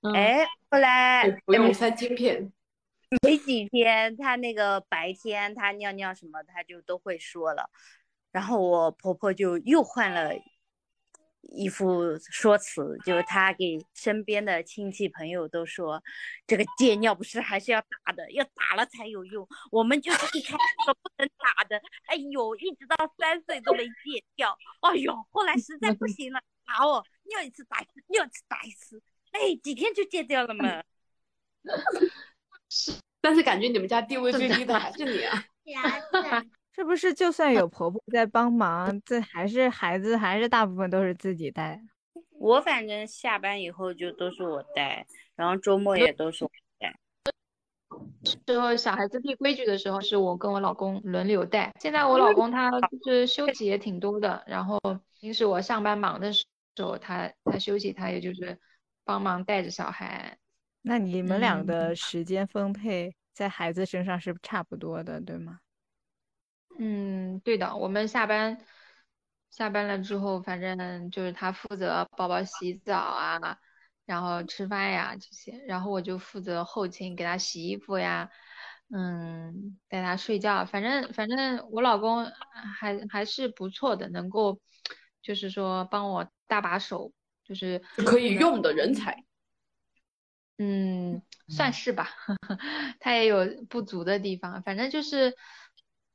[0.06, 2.52] 嗯，哎，后来不用塞晶片，
[3.22, 7.70] 没几天，他那个白天他尿尿什么，他就都会说了。
[8.30, 10.32] 然后我婆婆就又换了
[11.40, 16.02] 一副说辞，就是她给身边的亲戚朋友都说，
[16.46, 19.46] 这个戒尿不湿还是要打的，要打了才有用。
[19.70, 24.56] 我们就是一开始说不能打的，哎呦，一直到三岁都没戒掉。
[24.80, 29.02] 哎呦，后来实在不行了，打我尿一次打一次，尿一次打一次，
[29.36, 30.82] 哎，几天就戒掉了嘛。
[32.68, 35.44] 是但是感觉你们家地位最低的还是你啊。
[36.72, 41.80] 是不是就算有婆婆在帮忙，这还是孩子还是大部分都是自己带？
[42.38, 46.94] 我反正下班以后就都是我带，然后周末也都是我带。
[48.44, 51.72] 之后小孩子立规矩的时候，是我跟我老公轮流带。
[51.80, 52.70] 现在我老公他
[53.04, 54.78] 就是休息也挺多的，然后
[55.18, 56.44] 平时我上班忙的时
[56.76, 58.58] 候，他他休息，他也就是
[59.06, 60.38] 帮忙带着小孩。
[60.82, 65.60] 那你们俩嗯的时间分配在孩子身上是差不多的，对吗？
[66.78, 68.58] 嗯，对的，我们下班
[69.50, 73.58] 下班了之后，反正就是他负责宝宝洗澡啊，
[74.04, 78.30] 然后吃饭呀这些，然后我就负责后勤，给他洗衣服呀，
[78.94, 80.66] 嗯，带他睡觉。
[80.66, 82.26] 反正反正我老公
[82.78, 84.60] 还还是不错的，能够
[85.22, 87.12] 就是说帮我搭把手，
[87.46, 89.24] 就是可以用的人才。
[90.58, 92.08] 嗯，算是吧，
[92.98, 95.36] 他也有不足的地方，反正就是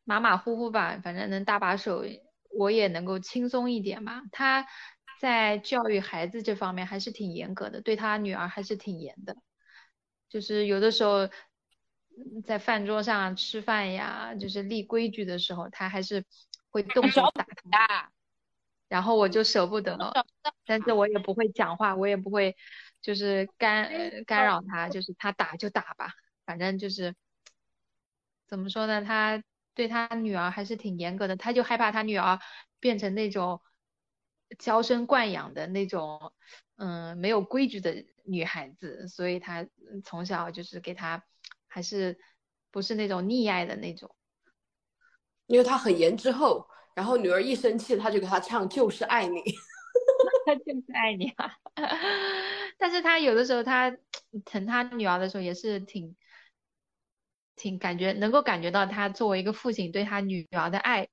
[0.03, 2.03] 马马虎虎吧，反正能搭把手，
[2.57, 4.23] 我也能够轻松一点吧。
[4.31, 4.65] 他
[5.19, 9.35] 在教育孩子这方面还是挺严格的，对他女儿还是挺严的，
[10.27, 11.27] 就是有的时候
[12.17, 16.25] 嗯在饭桌上吃饭呀，就是立规矩的时候，他还是
[16.71, 18.11] 会动手打他。
[18.91, 19.97] 啊，然后我就舍不得，
[20.65, 22.55] 但是我也不会讲话，我也不会
[23.01, 26.13] 就是干呃干扰他，就是他打就打吧，
[26.45, 27.15] 反正就是
[28.47, 29.41] 怎么说呢，他
[29.73, 32.39] 对他女儿还是挺严格的，他就害怕他女儿
[32.79, 33.61] 变成那种
[34.59, 36.33] 娇生惯养的那种，
[36.75, 39.65] 嗯，没有规矩的女孩子，所以他
[40.03, 41.23] 从小就是给他
[41.67, 42.19] 还是
[42.69, 44.13] 不是那种溺爱的那种，
[45.47, 49.39] 因为他很严之后，然后女儿一生气，他就给他唱《就是爱你》。
[50.45, 51.53] 他就是爱你啊。
[52.77, 53.95] 但是他有的时候他
[54.45, 56.15] 疼他女儿的时候也是挺
[57.55, 61.07] 挺感觉能够感觉到他作为一个父亲对他女儿的爱，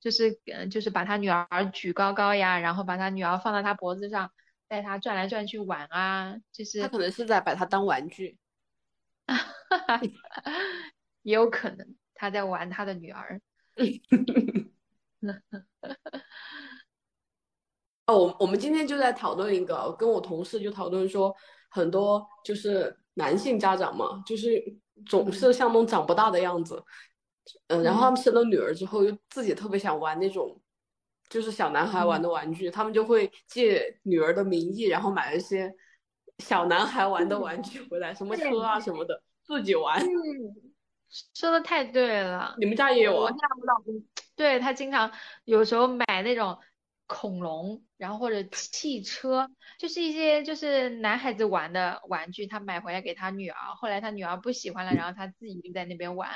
[0.00, 4.30] 就是嗯就是把他女儿举高高呀，然后把他女儿放到他脖子上，
[4.68, 8.38] 带他转来转去玩啊，就是他可能是在把他当玩具。
[11.22, 13.40] 也有可能他在玩他的女儿。
[18.06, 21.34] 哦，我我们今天就在讨论一个，跟我同事就讨论说，
[21.70, 24.62] 很多就是男性家长嘛，就是
[25.06, 26.82] 总是像那种长不大的样子，
[27.66, 30.58] 嗯，然后他们生了女儿之后，又自己特别想玩那种，
[31.28, 35.70] 就是小男孩玩的玩具，他们就会借女儿的名义，然后买一些
[36.38, 40.00] 小男孩玩的玩具回来，什么车啊什么的，自己玩。
[40.00, 40.67] 嗯，
[41.34, 42.54] 说的太对了。
[42.58, 43.22] 你们家也有啊？
[43.24, 44.04] 我家我老公，
[44.36, 45.12] 对他经常
[45.44, 46.58] 有时候买那种
[47.06, 56.30] 恐龙，然后或者汽车，就是一些就是男孩子玩的玩具，他买回来给他女儿，后来他女儿不喜欢了，然后他自己就在那边玩，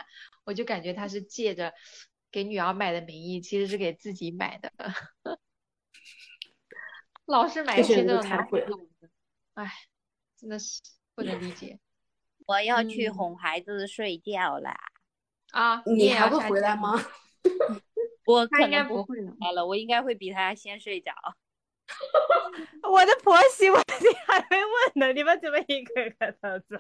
[0.44, 1.74] 我就感觉他是借着
[2.30, 4.72] 给女儿买的名义，其实是给自己买的，
[7.26, 9.10] 老是买一些这种男孩子玩的，
[9.54, 9.70] 哎，
[10.38, 10.80] 真的是
[11.14, 11.78] 不能理解。
[12.52, 14.76] 我要去嗯哄孩子睡觉啦。
[15.52, 17.02] 啊，你还会回来吗？
[18.26, 19.32] 我应该可能不不会了。
[19.40, 21.12] 来了，我应该会比他先睡着。
[22.90, 26.76] 我的婆媳问题还没问呢，你们怎么一个个都走？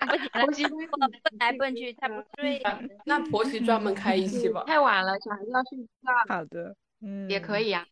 [0.00, 2.62] 了，婆媳我蹦 来蹦去，他不睡。
[3.04, 4.64] 那婆媳专门开一期吧。
[4.66, 7.86] 太晚了，小孩子要睡觉好的，嗯，也可以呀。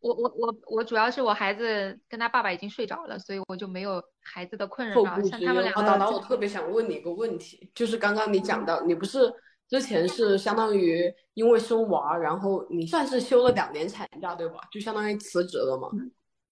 [0.00, 4.94] 我我我我主要是我孩子跟他爸爸已经睡着了，所以我就没有孩子的困扰。
[5.22, 9.32] 像他们两个达达，我特别想问你一个问题，就是刚刚你讲到，你不是
[9.68, 14.60] 之前是相当于因为生娃，然后你算是休了两年产假，对吧？
[14.70, 15.88] 就相当于辞职了嘛，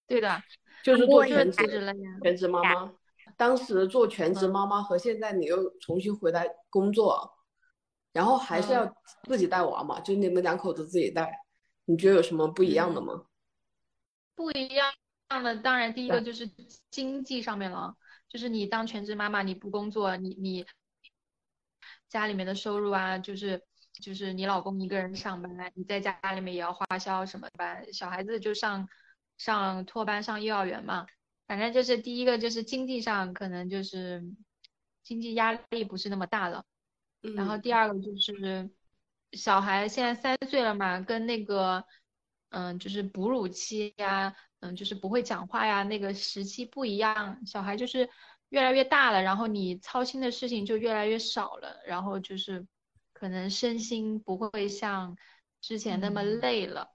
[0.07, 0.41] 对的，
[0.83, 2.19] 就是做我就是全职了呀。
[2.23, 2.91] 全职妈妈。
[3.37, 7.29] 当时做全职妈妈和现在你又重新回来工作，
[8.13, 8.89] 然后还是要
[9.23, 11.31] 自己带娃嘛，就你们两口子自己带，
[11.85, 13.23] 你觉得有什么不一样的吗？
[14.35, 14.93] 不一样
[15.43, 16.47] 的，当然第一个就是
[16.91, 17.95] 经济上面了，
[18.27, 20.65] 就是你当全职妈妈，你不工作，你你
[22.09, 23.63] 家里面的收入啊，就是
[23.93, 28.87] 就是你老公一个人上班，你在家里面也要花销什么班，小孩子就上
[29.37, 31.07] 上托班上幼儿园嘛，
[31.47, 34.23] 反正就是第一个就是经济上可能就是
[35.01, 36.63] 经济压力不是那么大了。
[37.35, 37.57] 然后。
[37.57, 38.69] 嗯第二个就是
[39.31, 41.83] 小孩现在三岁了嘛，跟那个
[42.49, 48.09] 嗯，就是哺乳期呀，嗯，就是不会讲话呀，那个时期不一样，小孩就是
[48.49, 52.65] 越来越大了，然后你操心的事情就越来越少了，然后就是
[53.13, 55.15] 可能身心不会像
[55.61, 56.39] 之前那么嗯。
[56.39, 56.87] 累了，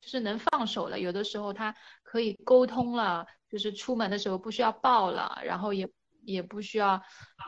[0.00, 5.88] 就是能放手了，有的时候他可以沟通了，就是出门的时候不需要抱了，然后也
[6.22, 7.00] 也不需要，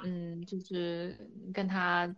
[0.05, 2.15] 嗯，就是跟他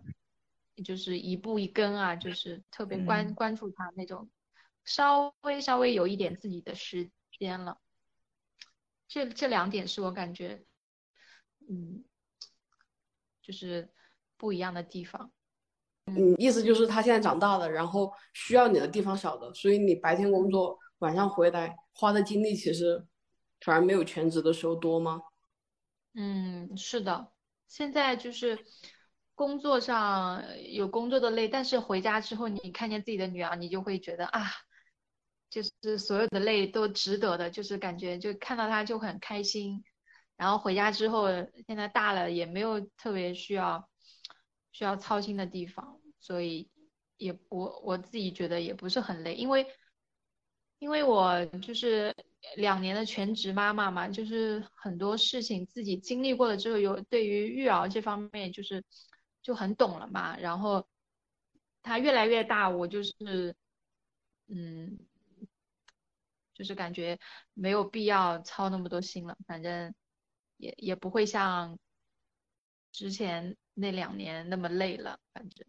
[0.84, 3.34] 就是一步一跟啊，就是特别关嗯。
[3.34, 4.28] 关注他那种，
[4.84, 7.78] 稍微稍微有一点自己的时间了。
[9.08, 10.64] 这这两点是我感觉，
[11.68, 12.04] 嗯，
[13.42, 13.92] 就是
[14.36, 15.30] 不一样的地方。
[16.06, 23.06] 嗯，意思就是他现在长大了，然后需要你的地方少了，所以你白天工作，晚上回来花的精力其实
[23.60, 25.20] 反而没有全职的时候多吗？
[26.14, 27.32] 嗯，是的，
[27.68, 28.58] 现在就是
[29.34, 34.50] 工作上有工作的累，但是回家之后，你看见自己的女儿，你就会觉得啊，
[35.52, 39.84] 就是所有的累都值得的，就是感觉就看到她就很开心。
[40.34, 41.28] 然后回家之后，
[41.66, 43.86] 现在大了，也没有特别需要
[44.72, 46.70] 需要操心的地方，所以
[47.18, 49.66] 也我我自己觉得也不是很累，因为
[50.78, 52.16] 因为我就是
[52.56, 58.82] 两年的全职妈妈嘛，就是很多事情自己经历过了之后，有对于育儿这方面就是
[59.42, 60.34] 就很懂了嘛。
[60.38, 60.88] 然后
[61.82, 63.54] 他越来越大，我就是
[64.48, 64.98] 嗯，
[66.62, 67.18] 就是感觉
[67.54, 69.92] 没有必要操那么多心了，反正
[70.58, 71.76] 也也不会像
[72.92, 75.66] 之前那两年那么累了，反正。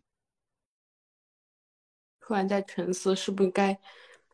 [2.19, 3.75] 突然在沉思，是不是该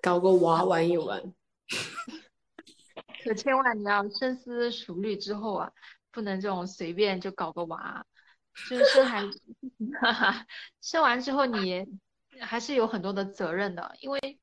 [0.02, 1.34] 搞个娃玩一玩？
[3.24, 5.72] 可千万你要深思熟虑之后啊，
[6.12, 8.06] 不能这种随便就搞个娃，
[8.70, 9.42] 就是生孩子，
[10.82, 11.86] 生完之后你
[12.42, 14.40] 还是有很多的责任的，因为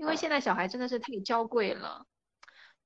[0.00, 2.06] 因为现在小孩真的是太娇贵了，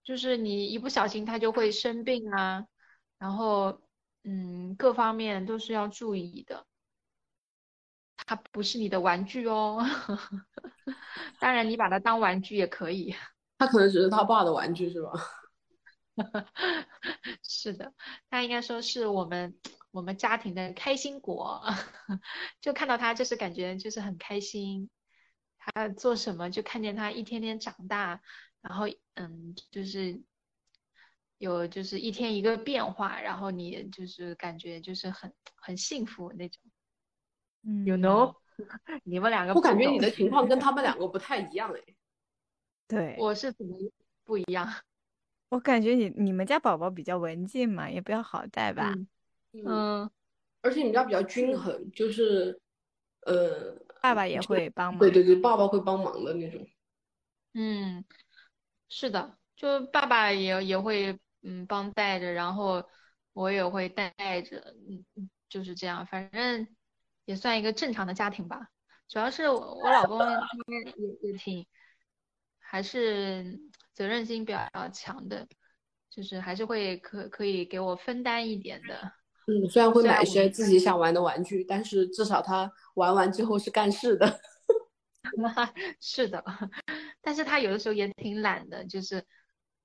[0.02, 2.66] 就是你一不小心他就会生病啊，
[3.18, 3.80] 然后
[4.24, 6.66] 嗯各方面都是要注意的。
[8.16, 9.80] 他不是你的玩具哦。
[11.38, 13.14] 当然，你把它当玩具也可以。
[13.58, 15.12] 他可能只是他爸的玩具，是吧？
[17.42, 17.92] 是的，
[18.28, 19.56] 他应该说是我们
[19.92, 21.62] 我们家庭的开心果，
[22.60, 24.90] 就看到他就是感觉就是很开心，
[25.64, 28.20] 他做什么就看见他一天天长大，
[28.60, 30.20] 然后嗯就是
[31.38, 36.60] 有就是一天一个变化，然后你就是感觉就是很很幸福那种。
[37.62, 38.34] 嗯 You know，
[39.04, 41.80] 你们两个我感觉你的情况跟他们两个不太一样哎。
[42.86, 43.78] 对，我是怎么
[44.24, 44.70] 不一样？
[45.48, 48.92] 我感觉你你们家宝宝比较文静嘛，也比较好带吧。
[48.92, 49.06] 嗯
[49.66, 50.10] 嗯，
[50.62, 52.60] 而且你们家比较均衡，就是
[53.22, 55.00] 呃，爸爸也会帮忙。
[55.00, 56.66] 对对对，爸爸会帮忙的那种。
[57.54, 58.04] 嗯，
[58.90, 62.84] 是的，就爸爸也也会嗯帮带着，然后
[63.32, 64.58] 我也会带着，
[64.90, 66.68] 嗯嗯，就是这样，反正
[67.24, 68.68] 也算一个正常的家庭吧。
[69.08, 70.26] 主要是我我老公他
[70.66, 71.66] 也也挺，
[72.58, 73.58] 还是
[73.94, 75.48] 责任心比较强的，
[76.10, 79.12] 就是还是会可可以给我分担一点的。
[79.46, 84.40] 嗯，虽然会买一些自己想玩的玩具，但是至少他玩完之后是干事的。
[86.00, 86.44] 是的，
[87.20, 89.24] 但是他有的时候也挺懒的，就是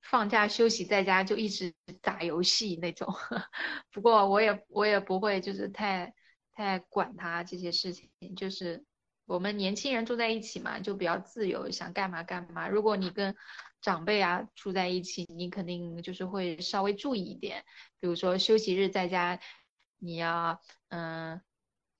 [0.01, 3.07] 放假休息在家就一直打游戏那种。
[3.91, 6.14] 不过我也我也不会就是太
[6.53, 8.84] 太管他这些事情，就是
[9.26, 12.68] 我们年轻人住在一起嘛，就比较自由，想干嘛干嘛。
[12.68, 13.36] 如果你跟
[13.82, 17.63] 长辈啊住在一起，你肯定就是会稍微注意一点，
[17.99, 19.39] 比如说休息日在家，
[19.97, 21.41] 你要嗯。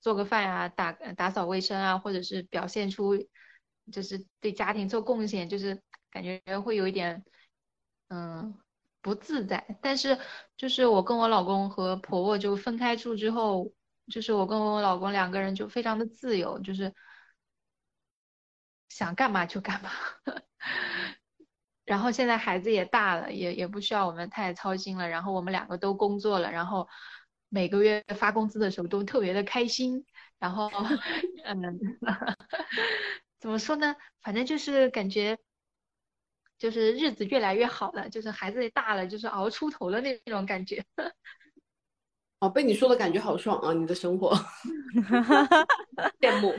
[0.02, 3.12] 做个饭啊、打打扫卫生啊，或者是表现出
[3.92, 7.22] 就是对家庭做贡献，就是感觉会有一点
[8.08, 8.58] 嗯
[9.02, 9.78] 不自在。
[9.82, 10.18] 但是
[10.56, 13.70] 就是我跟我老公和婆婆就分开住之后，
[14.10, 16.94] 就是我跟我老公两个人就非常的自由，就是
[18.88, 19.90] 想干嘛就干嘛。
[21.90, 25.08] 然后现在孩子也大了，也也不需要我们太操心了。
[25.08, 26.86] 然后我们两个都工作了，然后。
[27.52, 30.06] 每个月发工资的时候都特别的开心，
[30.38, 30.70] 然后，
[31.44, 31.58] 嗯，
[33.40, 33.96] 怎么说呢？
[34.22, 35.36] 反正就是感觉，
[36.56, 40.84] 就是日子越来越好了，就是孩子也大了，就是熬出头的那种感觉。
[42.38, 43.72] 哦，被你说的感觉好爽啊！
[43.74, 44.32] 你的生活，
[46.22, 46.54] 羡慕。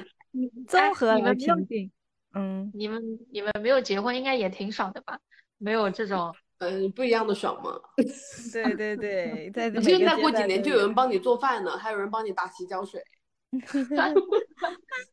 [0.67, 1.91] 综合而你们没有平静。
[2.34, 3.01] 嗯，你们
[3.32, 5.19] 你们没有结婚，应该也挺爽的吧？
[5.57, 7.79] 没有这种， 嗯，不一样的爽吗。
[8.53, 13.03] 对对对，在你现在每个阶过几年就有人帮你做饭了，还有人帮你打洗脚水。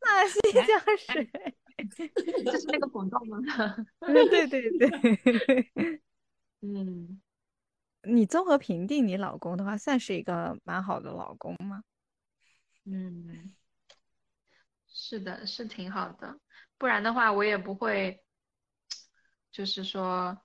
[0.00, 0.62] 打洗脚
[0.96, 1.30] 水。
[2.44, 3.38] 这是那个广告吗？
[4.00, 5.70] 对对对。
[6.60, 7.20] 嗯，
[8.02, 11.82] 你综合评定你老公的话，算是一个蛮好的老公吗？
[12.84, 13.52] 嗯，
[14.88, 16.38] 是的，是挺好的，
[16.78, 18.22] 不然的话我也不会，
[19.50, 20.38] 就是说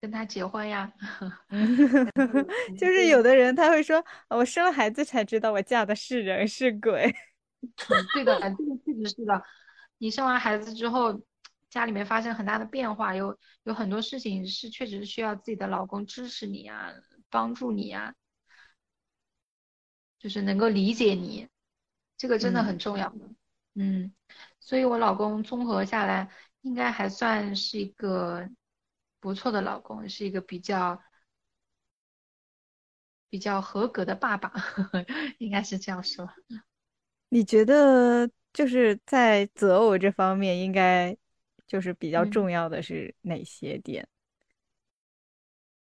[0.00, 0.92] 跟他结婚呀。
[2.78, 7.14] 就是有的人他会说，我生了孩子才知道我嫁的是人是鬼。
[8.14, 9.42] 对的，这个确实是的。
[9.98, 11.20] 你生完孩子之后，
[11.68, 16.90] 家里面发生很大的变化，有有很多事情是确实需要自己的老公支持你啊，
[17.28, 18.14] 帮助你啊，
[20.18, 21.48] 就是能够理解你，
[22.16, 23.26] 这个真的很重要的。
[23.26, 23.36] 嗯，
[24.60, 26.28] 所以我老公综合下来，
[26.62, 28.48] 应该还算是一个
[29.20, 31.00] 不错的老公，是一个比较
[33.28, 34.52] 比较合格的爸爸，
[35.38, 36.28] 应该是这样说。
[37.28, 41.16] 你觉得就是在择偶这方面，应该
[41.66, 44.06] 就是比较嗯重要的是哪些点？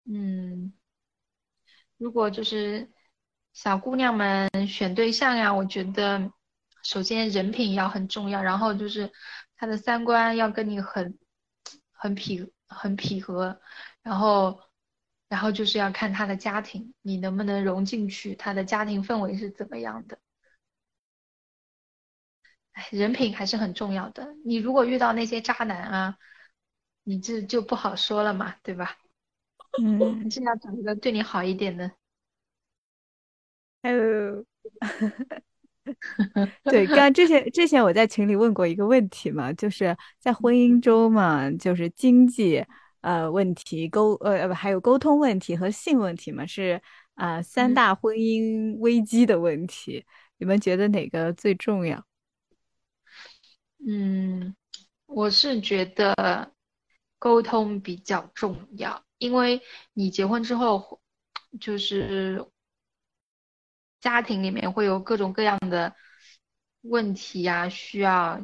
[0.04, 0.72] 嗯，
[1.96, 2.90] 如果就是
[3.52, 6.32] 小姑娘们选对象呀，我觉得
[6.86, 9.10] 首先人品要很重要，然后就是
[9.56, 11.18] 他的三观要跟你很
[11.90, 13.60] 很匹很匹合，
[14.02, 14.60] 然后
[15.28, 20.20] 然后就是要看他的家庭，你能不能融进去，他的家庭氛围是怎么样的。
[22.70, 24.36] 哎，人品还是很重要的。
[24.44, 26.18] 你如果遇到那些渣男啊，
[27.02, 28.96] 你这就不好说了嘛，对吧？
[29.82, 31.90] 嗯还，是要找一个对你好一点的。
[33.82, 34.44] 还有，
[36.64, 42.64] 对，刚之前之前我在群里问过一个问题嘛，就是在婚姻中嘛，就是经济
[43.00, 46.80] 呃问题、沟呃还有沟通问题和性问题嘛，是
[47.14, 50.04] 啊、呃三嗯大婚姻危机的问题。
[50.38, 52.04] 你们觉得哪个最重要？
[53.86, 54.54] 嗯，
[55.06, 56.52] 我是觉得
[57.18, 59.62] 沟通比较重要，因为
[59.94, 61.00] 你结婚之后，
[61.60, 62.44] 就是
[64.00, 65.94] 家庭里面会有各种各样的
[66.82, 68.40] 问题呀、需要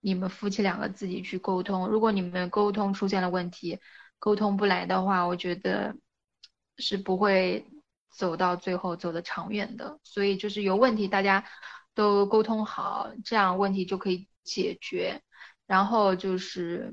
[0.00, 1.88] 你们夫妻两个自己去沟通。
[1.88, 3.78] 如果你们沟通出现了问题，
[4.18, 5.96] 沟通不来的话，我觉得
[6.78, 7.66] 是不会
[8.10, 9.98] 走到最后走得长远的。
[10.04, 11.44] 所以就是有问题，大家
[11.94, 15.22] 都沟通好，这样问题就可以解决。
[15.66, 16.92] 然后就是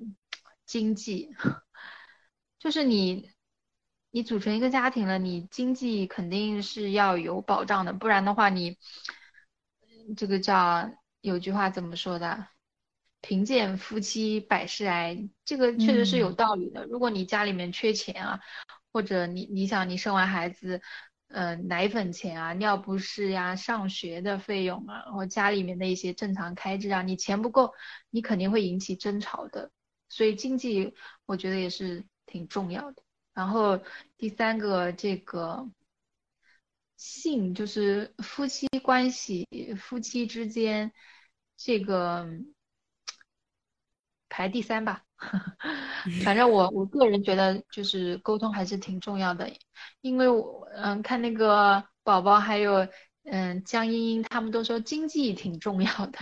[0.66, 1.30] 经济，
[2.60, 3.30] 就是你
[4.12, 8.78] 你组成一个家庭了，你经济肯定是要有保障的，不然的话你
[10.18, 10.91] 这个叫
[11.22, 12.47] 有句话怎么说的？
[13.22, 16.86] 贫贱夫妻百事哀，这个确实是有道理的。
[16.86, 18.39] 如果你家里面缺钱啊，
[18.93, 20.82] 或者你你想你生完孩子，
[21.28, 27.74] 呃，奶粉钱啊、尿不湿呀、上学的费用啊，然后家里面的一些正常开支啊，你钱不够，
[28.10, 29.70] 你肯定会引起争吵的。
[30.07, 30.95] 所以经济
[31.26, 33.03] 我觉得也是挺重要的。
[33.40, 33.80] 然后
[34.18, 35.66] 第三个这个
[36.98, 40.92] 性就是夫妻关系，夫妻之间
[41.56, 42.28] 这个
[44.28, 45.06] 排第三吧。
[46.22, 49.50] 反正我我个人觉得就是沟通还是挺重要的，
[50.02, 52.86] 因为我嗯看那个宝宝还有
[53.24, 56.20] 嗯江英英他们都说经济挺重要的，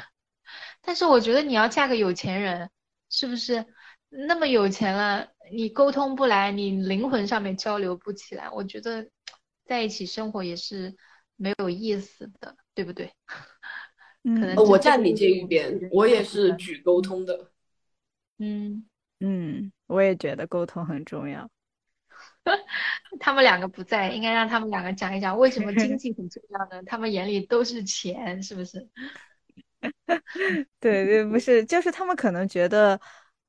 [0.81, 2.69] 但是我觉得你要嫁个有钱人，
[3.09, 3.65] 是不是
[4.09, 9.09] 那么有钱了，你沟通不来，你灵魂上面交流不起来，我觉得
[9.65, 10.95] 在一起生活也是
[11.35, 13.11] 没有意思的，对不对？
[14.23, 17.51] 可能呃我站你这一边，我也是举沟通的。
[18.37, 18.85] 嗯。
[19.19, 21.49] 嗯，我也觉得沟通很重要。
[23.19, 26.83] 他们两个不在，应该让他们两个讲一讲为什么经济很重要呢？
[26.85, 28.87] 他们眼里都是钱，是不是？
[30.79, 33.01] 对对，不是，就是他们可能觉得，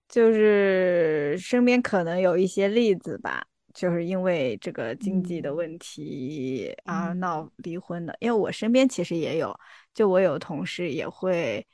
[0.08, 3.44] 就是身边可能有一些例子吧，
[3.74, 5.54] 就是因为这个经济的嗯。
[5.54, 7.14] 问题而嗯。
[7.14, 8.16] 闹离婚的。
[8.20, 9.54] 因为我身边其实也有，
[9.94, 11.66] 就我有同事也会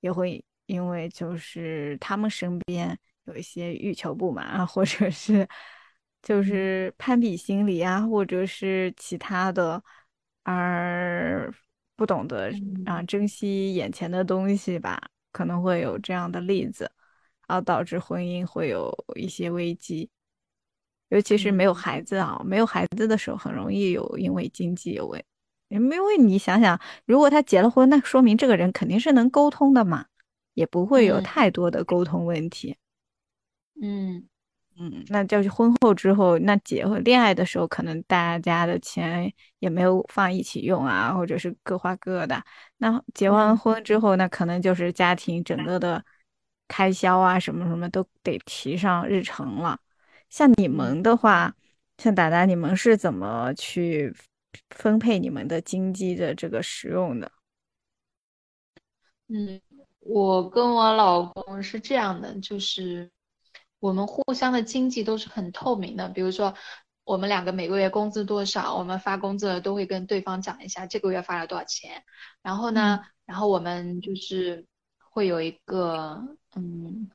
[0.00, 5.46] 也会因为就是他们身边有一些欲求不满啊，或者是
[6.22, 9.82] 就嗯是攀比心理啊，或者是其他的，
[10.44, 11.52] 而
[11.96, 12.52] 不懂得
[12.84, 16.90] 啊嗯珍惜眼前的东西吧，可能会有这样的例子，
[17.50, 20.08] 然后导致婚姻会有一些危机。
[21.08, 25.20] 尤其是没有嗯孩子啊，没有孩子的时候，很容易有因为经济有问，
[25.68, 30.06] 因为你想想，如果他结了婚，那说明这个人肯定是能沟通的嘛，
[30.54, 32.76] 也不会有嗯太多的沟通问题。
[33.82, 34.28] 嗯
[34.78, 42.40] 嗯，那就是婚后之后，那结婚恋爱的时候，可能大家的钱也没有放一起用啊，或者是各花各的。
[42.76, 46.04] 那结完嗯婚之后，那可能就是家庭整个的
[46.70, 49.76] 开销啊，什么什么都得提上日程了。
[50.28, 51.52] 像你嗯们的话，
[51.98, 54.14] 像达达，你们是怎么去
[54.70, 57.32] 分配你们的经济的这个使用的？
[59.26, 59.60] 嗯，
[59.98, 63.10] 我跟我老公是这样的，就是
[63.80, 66.08] 我们互相的经济都是很透明的。
[66.10, 66.54] 比如说，
[67.04, 72.04] 我们两个每个月工资多少，我们发工资了都会跟对方讲一下这个月发了多少钱。
[72.42, 74.66] 然后呢，然后我们就是
[75.10, 76.20] 会有一个，
[76.56, 77.10] 嗯，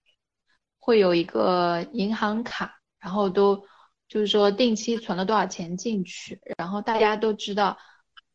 [0.80, 3.66] 会有一个银行卡，然后都
[4.08, 7.78] 就是说定期存了多少钱进去，然后大家都知道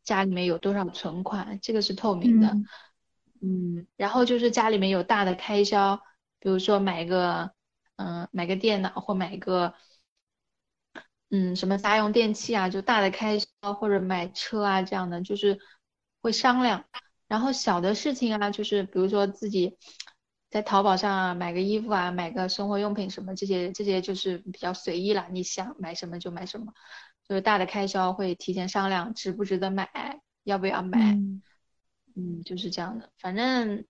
[0.03, 2.49] 家里面有多少存款，这个是透明的。
[2.49, 2.67] 嗯
[3.43, 5.99] 嗯，然后就是家里面有大的开销，
[6.41, 7.51] 比如说买个，
[7.97, 9.73] 嗯、买个电脑或买个，
[11.31, 15.59] 嗯，什么家用电器啊，就大的开销或者买车啊这样的，就是
[16.21, 16.85] 会商量。
[17.29, 19.79] 然后小的事情啊，就是比如说自己
[20.51, 26.73] 在淘宝上啊买个衣服啊，买个生活用品什么这些，这些就是比较随意啦，你想买什么就买什么。
[27.29, 31.15] 就是大的开销会提前商量，值不值得买，要不要买。
[31.15, 31.43] 嗯
[32.17, 33.09] 嗯，就是这样的。
[33.21, 33.85] 反正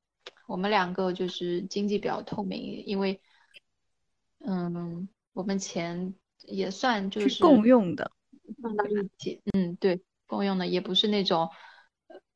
[0.46, 3.18] 我们两个就是经济比较透明，因为，
[4.40, 8.12] 嗯，我们钱也算就是共用的。
[8.60, 11.48] 放到一起，嗯，对，共用的，也不是那种，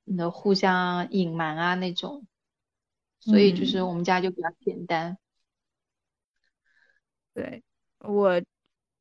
[0.05, 2.27] 那，互相隐瞒啊那种，
[3.25, 5.17] 所以就是嗯我们家就比较简单。
[7.33, 7.63] 对，
[8.01, 8.41] 我，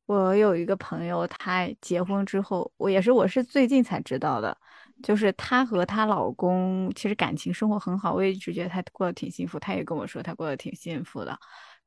[0.06, 4.56] 我有一个朋友，她结婚之后，我也是我是最近才知道的，
[5.02, 11.38] 就是她和她老公其实感情生活很好，我也一直觉得她过得挺幸福，她也跟我说她过得挺幸福的，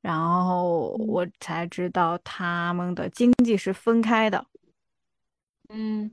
[0.02, 4.46] 然后嗯我才知道他们的经济是分开的，
[5.70, 6.12] 嗯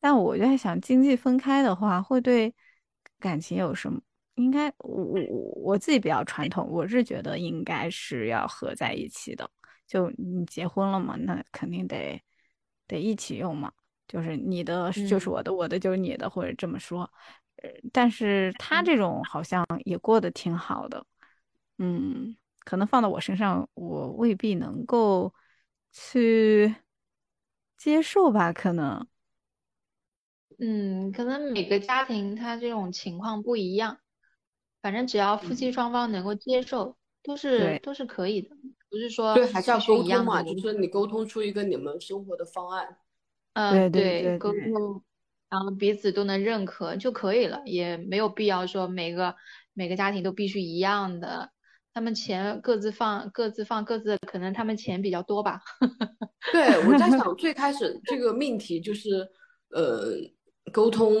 [0.00, 2.54] 但我就在想，经济分开的话，会对
[3.18, 4.00] 感情有什么？
[4.36, 9.50] 应该我我我我自己比较传统，我是觉得应该是要合在一起的。
[9.86, 12.20] 就你结婚了嘛，那肯定得
[12.88, 13.72] 得一起用嘛，
[14.08, 15.32] 就是你的就是嗯。
[15.32, 17.02] 我的，我的就是你的，或者这么说。
[17.62, 21.04] 呃但是他这种好像也过得挺好的，
[21.78, 25.32] 嗯，可能放到我身上，我未必能够
[25.92, 26.74] 去
[27.78, 29.06] 接受吧，可能，
[30.58, 33.98] 嗯，可能每个家庭他这种情况不一样，
[34.82, 38.50] 反正只要夫妻双方能够接受，都是都是可以的，
[38.88, 42.96] 不是说对，还是要沟通嘛，就是你沟通出一个你们生活的方案。
[43.54, 45.02] 嗯，对对对沟通，
[45.48, 49.34] 然后彼此都能认可就可以了，也没有必要说每个
[49.72, 51.50] 每个家庭都必须一样的，
[51.94, 55.62] 他们钱各自放各自放各自的，可能他们钱比较多吧。
[56.52, 59.26] 对，我在 想，最开始这个命题就是，
[59.70, 60.12] 呃，
[60.72, 61.14] 沟通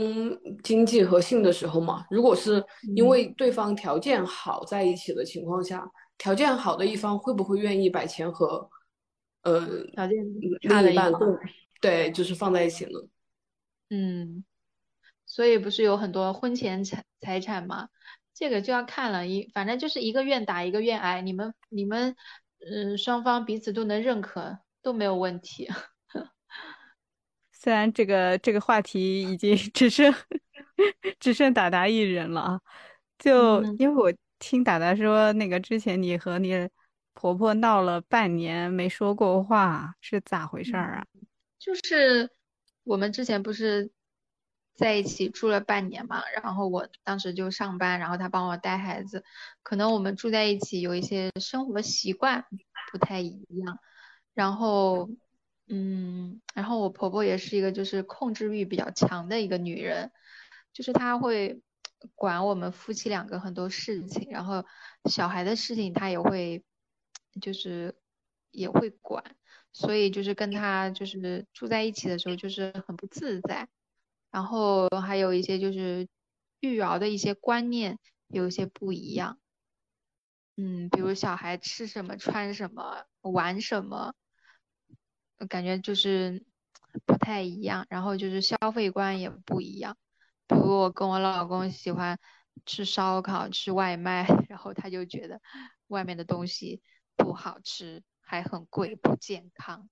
[0.62, 2.62] 经济和性的时候嘛，如果是
[2.94, 5.88] 因嗯为对方条件好在一起的情况下，
[6.18, 8.68] 条件好的一方会不会愿意把钱和，
[9.42, 10.16] 呃，条件
[10.68, 11.20] 差另的一方一半，
[11.80, 12.90] 对，就是放在一起呢？
[13.90, 14.44] 嗯，
[15.26, 17.88] 所以不是有很多婚前财财产嘛？
[18.34, 22.16] 这个就要看了，一反正就是一个愿打一个愿挨，你们你们
[22.68, 25.68] 嗯双方彼此都能认可，都没有问题。
[27.66, 30.14] 虽然这个这个话题已经 只剩
[31.18, 32.60] 只剩达达一人了啊，
[33.18, 36.68] 就嗯因为我听达达说，那个之前你和你
[37.12, 41.04] 婆婆闹了半年没说过话，是咋回事儿啊？
[41.58, 42.30] 就是
[42.84, 43.90] 我们之前不是
[44.76, 49.24] 在一起住了半年嘛，然后我当时就上班，然后她帮我带孩子，
[49.64, 52.44] 可能我们住在一起有一些生活习惯
[52.92, 53.76] 不太一样，
[54.34, 55.10] 然后
[55.68, 60.12] 嗯，然后我婆婆也是一个就是控制欲比较强的一个女人，
[60.72, 61.60] 就是她会
[62.14, 64.64] 管我们夫妻两个很多事情，然后
[65.10, 66.64] 小孩的事情她也会
[67.40, 67.96] 就是
[68.50, 69.36] 也会管。
[69.72, 73.68] 所以就是跟他就是住在一起的时候，就是很不自在，
[74.30, 76.08] 然后还有一些就是
[76.60, 77.98] 育儿的一些观念
[78.28, 79.38] 有一些不一样，
[80.56, 84.14] 嗯，比如小孩吃什么、穿什么、玩什么，
[85.46, 86.42] 感觉就是
[87.04, 89.96] 不太一样，然后就是消费观也不一样，
[90.46, 92.18] 比如我跟我老公喜欢
[92.64, 95.40] 吃烧烤、吃外卖， 然后他就觉得
[95.88, 96.80] 外面的东西
[97.16, 98.02] 不好吃。
[98.28, 99.88] 还很贵，不健康。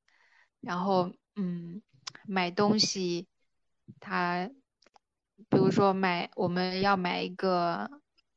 [0.60, 1.80] 然后，嗯，
[2.26, 3.28] 买东西，
[4.00, 4.50] 他，
[5.48, 7.88] 比如说买，我们要买一个，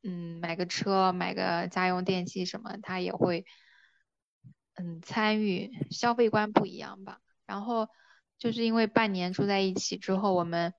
[0.04, 3.44] 嗯，买个车，买个家用电器什么，他也会，
[4.78, 5.70] 嗯，参与。
[5.90, 7.20] 消费观不一样吧。
[7.46, 7.88] 然后，
[8.38, 10.72] 就是因为半年住在一起之后，我们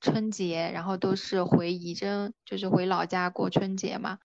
[0.00, 4.18] 春节，然后都是回仪征，就是回老家过春节嘛。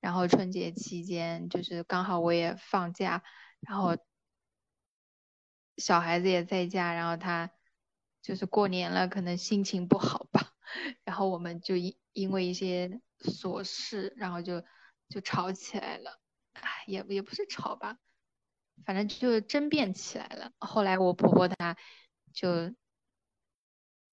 [0.00, 3.22] 然后春节期间，就是刚好我也放假。
[3.60, 3.96] 然后
[5.76, 7.50] 小孩子也在家，然后他
[8.22, 10.52] 就是过年了，可能心情不好吧，
[11.04, 14.62] 然后我们就因因为一些琐事，然后就
[15.08, 16.20] 就吵起来了，
[16.54, 17.98] 唉，也也不是吵吧，
[18.84, 20.52] 反正就争辩起来了。
[20.58, 21.76] 后来我婆婆她
[22.32, 22.72] 就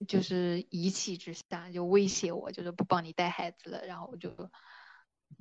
[0.07, 4.30] 就是一气之下就威胁我，就是不帮你带孩子了，然后我就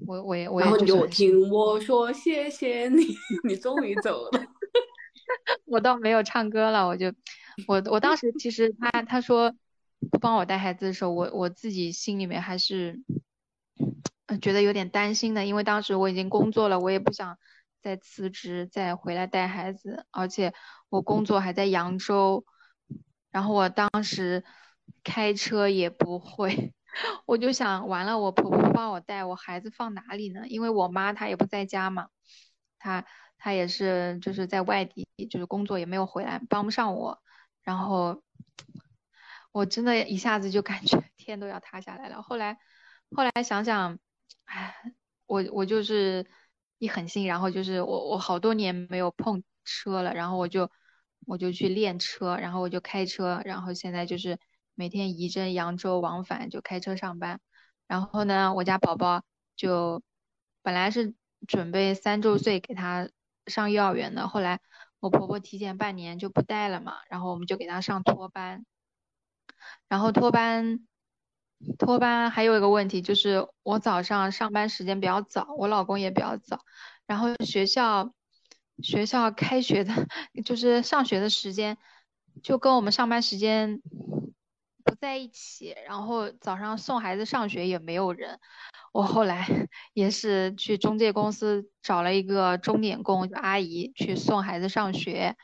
[0.07, 3.05] 我我也我也然后你就就是听我说谢谢你，
[3.45, 4.31] 你终于走了。
[5.65, 7.13] 我倒没有唱歌了，我就
[7.67, 9.55] 我我当时其实他他说
[10.11, 13.01] 不帮我带孩子的时候，我我自己心里面还是
[14.41, 17.39] 觉得有点担心的，因为当时我已经工作了，我也不想
[17.83, 20.55] 再辞职再回来带孩子，而且
[20.89, 22.47] 我工作还在扬州，
[23.31, 24.45] 然后我当时
[25.05, 26.73] 开车也不会，
[27.27, 30.47] 我就想完了，我婆婆不帮我带，我孩子放哪里呢？
[30.49, 32.09] 因为我妈她也不在家嘛，
[32.79, 33.05] 她。
[33.45, 37.21] 她也是就是在外地，就是工作也没有回来，帮不上我。
[37.65, 38.23] 然后
[39.51, 42.23] 我真的一下子就感觉 天都要塌下来了。
[42.23, 42.57] 后来
[43.17, 43.99] 后来想想，
[44.45, 44.77] 哎，
[45.27, 46.25] 我我就是
[46.83, 50.69] 一狠心，然后就是我我好多年没有碰车了，然后我就
[51.27, 54.39] 我就去练车，然后我就开车，然后现在就是
[54.75, 57.41] 每天仪征扬州往返就开车上班。
[57.87, 59.23] 然后呢，我家宝宝
[59.55, 60.03] 就
[60.63, 61.15] 本来是
[61.47, 63.09] 准备三周岁给他。
[63.49, 64.61] 上幼儿园的，后来
[65.01, 68.65] 我婆婆提前半年就不带了嘛，然后我们就给他上托班，
[69.89, 70.87] 然后托班
[71.79, 76.59] 托班还有一个问题就是我早上上班时间比较早，我老公也比较早，
[77.07, 78.13] 然后学校
[78.83, 79.93] 学校开学的
[80.45, 81.77] 就是上学的时间
[82.43, 83.81] 就跟我们上班时间
[84.85, 88.39] 不在一起，然后早上送孩子上学也没有人。
[88.93, 89.47] 我后来
[89.95, 95.37] 也是去中介公司找了一个钟点工，阿姨去送孩子上学，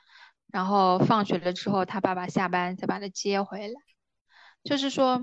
[0.53, 3.75] 然后放学了之后，他爸爸下班再把他接回来。
[4.65, 5.23] 就是说，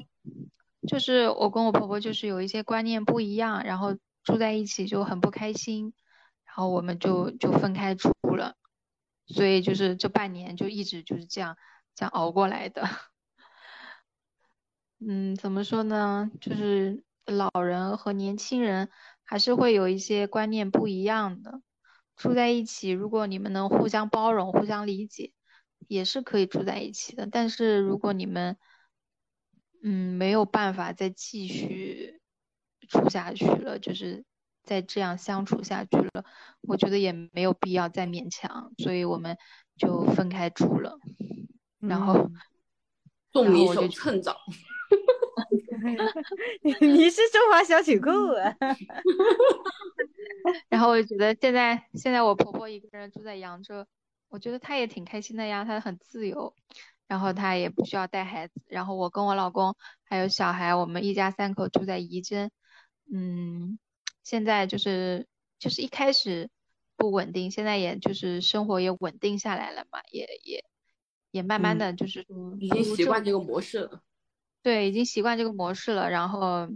[0.88, 5.94] 就是我跟我婆婆就是有一些观念不一样，然后住在一起就很不开心，
[6.46, 8.56] 然后我们就就分开住了，
[9.28, 11.58] 所以就是这半年就一直就是这样
[11.96, 12.88] 这样熬过来的。
[15.00, 16.32] 嗯，怎么说呢？
[16.40, 18.90] 就是老人和年轻人
[19.24, 21.62] 还是会有一些观念不一样的。
[22.16, 25.34] 住在一起，如果你们能互相包容、互相理解，
[25.88, 27.28] 也是可以住在一起的。
[27.28, 28.58] 但是如果你们
[29.88, 32.20] 嗯没有办法再继续
[32.90, 34.26] 处下去了，就是
[34.64, 36.26] 再这样相处下去了，
[36.62, 39.38] 我觉得也没有必要再勉强，所以我们
[39.78, 40.98] 就分开住了。
[41.80, 42.34] 然后，嗯
[43.32, 44.32] 送你一首然后我就《趁早》。
[46.82, 48.56] 你是中华小曲 库啊？
[50.70, 53.86] 然后我就觉得现在现在我婆婆一个人住在扬州，
[54.30, 56.56] 我觉得她也挺开心的呀，她很自由，
[57.08, 62.50] 然后他也不需要带孩子，然后我跟我老公还有小孩，我们一家三口住在仪征，
[63.14, 63.78] 嗯，
[64.24, 65.28] 现在就是
[65.60, 66.50] 就是一开始
[66.98, 70.66] 不稳定，现在也就是生活也稳定下来了嘛，也也
[71.32, 74.02] 也慢慢嗯的就是说已经习惯这个模式了。
[74.64, 76.68] 对，已经习惯这个模式了，然后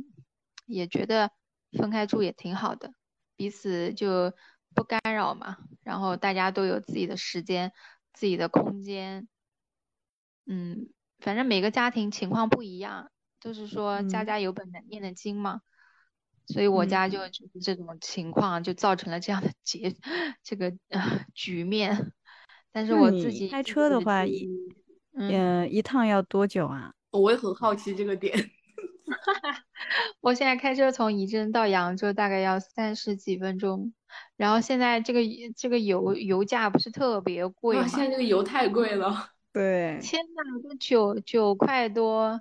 [0.68, 1.31] 也觉得
[1.72, 2.93] 分开住也挺好的，
[3.35, 4.31] 彼此就
[4.76, 7.73] 不干扰嘛，然后大家都有自己的时间、
[8.14, 9.27] 自己的空间，
[10.49, 10.89] 嗯，
[11.19, 15.61] 反正每个家庭情况不一样，就是说家嗯家有本难念的经嘛，
[16.47, 19.95] 所以我嗯家就就是这种情况，就造成了这样的结
[20.43, 22.11] 这个呃局面，
[22.71, 24.49] 但是我自己开车的话，一
[25.13, 25.30] 嗯。
[25.30, 26.93] 嗯一趟要多久啊？
[27.11, 28.49] 我也很好奇这个点。
[30.21, 33.93] 我现在开车从仪征到扬州大概要三十几分钟，
[34.35, 35.21] 然后现在这个
[35.55, 39.31] 这个油油价不是特别贵吗，现在这个油太贵了。
[39.51, 42.39] 对，天呐，都九九块多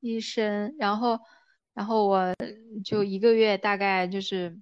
[0.00, 1.18] 一升，然后
[1.74, 2.34] 然后我
[2.84, 4.58] 就一个月大概就是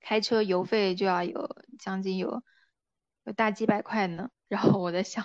[0.00, 2.42] 开车油费就要有将近有
[3.24, 5.24] 有大几百块呢，然后我在想，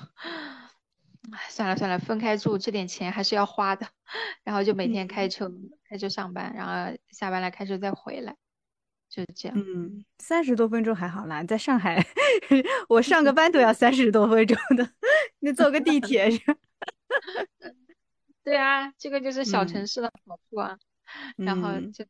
[1.31, 3.87] 唉算了算了，分开住这点钱还是要花的，
[4.43, 5.51] 然后就每天开车
[5.89, 8.35] 开车上班，然后下班了开车再回来，
[9.09, 9.57] 就是这样。
[9.57, 12.03] 嗯，三十多分钟还好啦，在上海，
[12.89, 14.89] 我上个班都要三十多分钟的，
[15.39, 16.39] 你坐个地铁是？
[18.43, 20.77] 对啊，这个就是小嗯城市的好处啊。
[21.37, 22.09] 然后嗯就是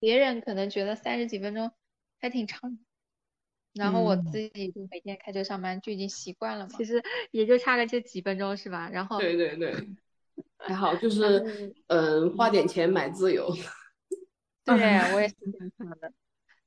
[0.00, 1.70] 别人可能觉得三十几分钟
[2.20, 2.78] 还挺长，
[3.74, 8.90] 然后我嗯自己就每天开车上班就已经习惯了嘛，其实也就差个这几分钟是吧？
[8.92, 9.72] 然后对对对，
[10.58, 11.46] 还好，就是后
[11.88, 13.48] 嗯，花点钱买自由。
[14.64, 16.12] 对，我也是这样想的。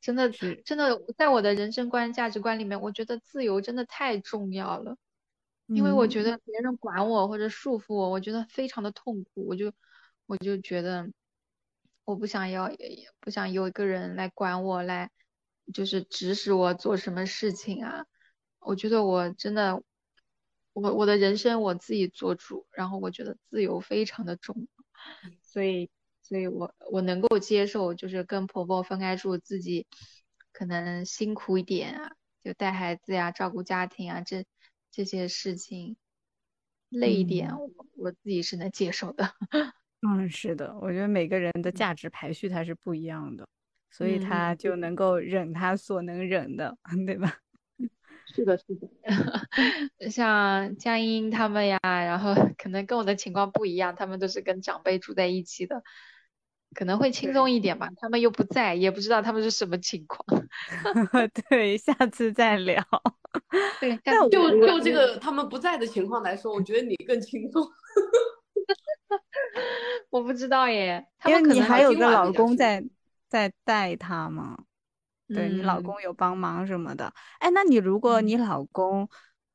[0.02, 0.30] 真的，
[0.66, 4.98] 真的，在我的人生观、价值观里面，我觉得自由真的太重要了。
[5.68, 9.48] 因为我觉嗯得别人管我或者束缚我，我觉得非常的痛苦。
[9.48, 9.72] 我就
[10.26, 11.10] 我就觉得
[12.04, 15.10] 我不想要，也也不想有一个人来管我，来
[15.74, 18.06] 就是指使我做什么事情啊。
[18.60, 19.82] 我觉得我真的，
[20.74, 24.84] 我我的人生我自己做主，然后我觉得自由非常的重要。
[25.42, 25.90] 所以，
[26.34, 29.86] 所以我我能够接受，就是跟婆婆分开住，自己
[30.52, 32.10] 可能辛苦一点啊，
[32.44, 34.44] 就带孩子呀、照顾家庭啊，这
[34.90, 35.96] 这些事情
[36.90, 39.30] 累一点，嗯我我自己是能接受的。
[40.02, 43.48] 嗯，是的，我觉得每个人的价值排序它是不一样的，
[43.92, 47.32] 所以嗯他就能够忍他所能忍的， 对吧？
[48.36, 55.84] 是的，是的，像江英他们呀，然后可能跟我的情况不一样，他们都是跟长辈住在一起的，
[56.74, 57.90] 可能会轻松一点吧。
[57.98, 60.26] 他们又不在，也不知道他们是什么情况。
[61.50, 62.84] 对，下次再聊。
[63.80, 67.64] 对，但我就就这个他们不在的情况来说，我觉得你更轻松。
[70.10, 72.84] 我不知道耶，他因为们可能好你还有个老公在
[73.30, 74.58] 在带他嘛，
[75.32, 77.12] 对你老嗯公有帮忙什么的。
[77.40, 79.08] 哎，那你如果嗯你老公，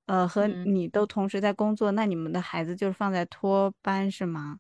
[0.07, 4.59] 呃，和嗯你都同时在工作，那你们的孩子就是放在托班是吗？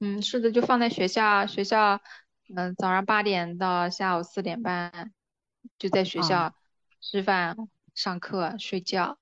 [0.00, 2.00] 嗯，是的，就放在学校，学校，
[2.54, 5.12] 嗯、早上八点到下午四点半，
[5.78, 6.54] 就在学啊校
[7.00, 7.56] 吃饭、
[7.94, 9.18] 上课、睡觉，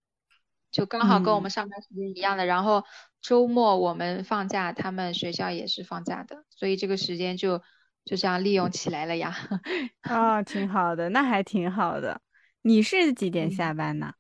[0.71, 2.47] 就刚好跟我嗯们上班时间一样的。
[2.47, 2.85] 然后
[3.21, 7.59] 周末我们放假，他们学校也是放假的，所以这个时间就
[8.05, 9.37] 就这样利用起来了呀。
[10.03, 12.21] 啊，挺好的，那还挺好的。
[12.63, 14.15] 你是几点嗯下班呢？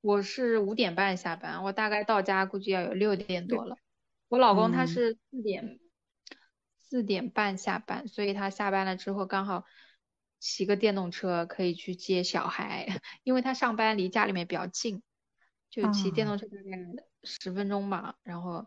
[0.00, 3.76] 我是五点半下班，我大概到家估计要有六点多了。
[4.28, 4.88] 我老公他嗯。
[4.88, 5.80] 是四点
[6.80, 9.64] 四点半下班，所以他下班了之后刚好
[10.38, 12.86] 骑个电动车可以去接小孩，
[13.24, 15.02] 因为他上班离家里面比较近，
[15.70, 16.30] 就骑电啊。
[16.30, 18.66] 动车大概十分钟吧，然后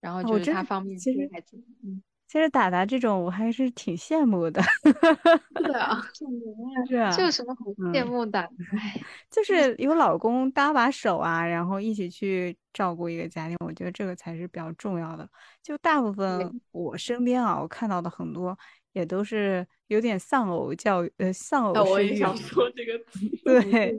[0.00, 4.60] 然后哦就是他方便接孩子，嗯，其实达达这种我还是挺羡慕的，
[5.54, 8.38] 对啊，是啊，这有什么好羡嗯慕的？
[8.38, 9.00] 哎，
[9.30, 15.26] 就是有老公搭把手啊，然后一起去照顾一个家庭，我觉得这个才是比较重要的。
[15.62, 18.56] 就大部分我身边啊，我看到的很多
[18.92, 21.90] 也都是有点丧偶教育，呃，丧偶生育。
[21.90, 23.20] 我也想说这个词。
[23.42, 23.96] 对，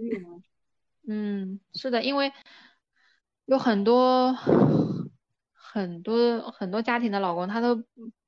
[1.10, 2.32] 嗯，是的，因为
[3.46, 4.32] 有很多
[5.52, 7.76] 很多很多家庭的老公，他都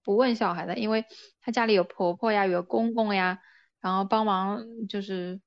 [0.04, 1.06] 不不问小孩的，因为
[1.42, 3.40] 他家里有婆婆呀，有公公呀，
[3.80, 5.40] 然后帮忙就是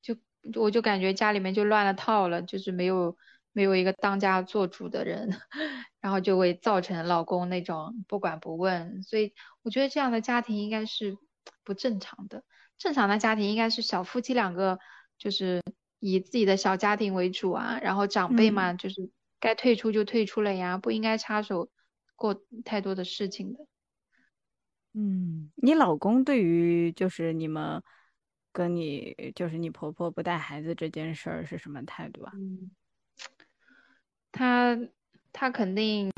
[0.00, 0.16] 就
[0.60, 3.16] 我就感觉家里面就乱了套了，就是没有
[3.52, 5.28] 没有一个当家做主的人，
[6.00, 11.16] 然后就会造成老公那种不管不问，所以我觉得这样的家庭应该是
[11.64, 12.44] 不正常的。
[12.78, 14.78] 正常的家庭应该是小夫妻两个，
[15.18, 15.60] 就是
[15.98, 19.10] 以自己的小家庭为主啊，然后长辈嘛，就是
[19.40, 21.68] 该退出就退出了呀，不应该插手
[22.18, 23.60] 过太多的事情的。
[24.92, 27.80] 嗯，你老公对于就是你们
[28.52, 32.32] 跟你就是你婆婆不带孩子这件事儿是什么态度啊？
[32.34, 32.70] 嗯，
[34.32, 34.76] 他
[35.32, 36.10] 他肯定，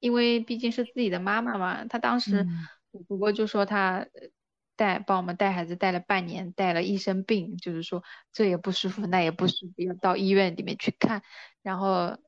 [0.00, 2.44] 因为毕竟是自己的妈妈嘛，他当时
[3.06, 4.28] 婆婆就说他呃
[4.74, 11.22] 带帮我们带孩子带了半年，带了一身病，就是说这也不舒服，那也不舒服，要到医院里面去看。
[11.62, 12.18] 然后，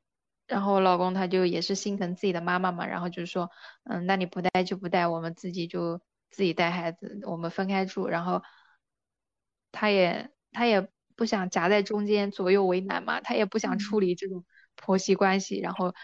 [0.47, 3.51] 然后我老公他就也是心疼自己的妈妈嘛，然后就是说，
[3.85, 6.01] 嗯，那你不带就不带，我们自己就
[6.31, 8.07] 自己带孩子，我们分开住。
[8.09, 8.43] 然后
[9.73, 14.45] 他也他也不想夹在中间左右为难嘛，他也不想处理这种
[14.77, 15.95] 婆媳关系，然后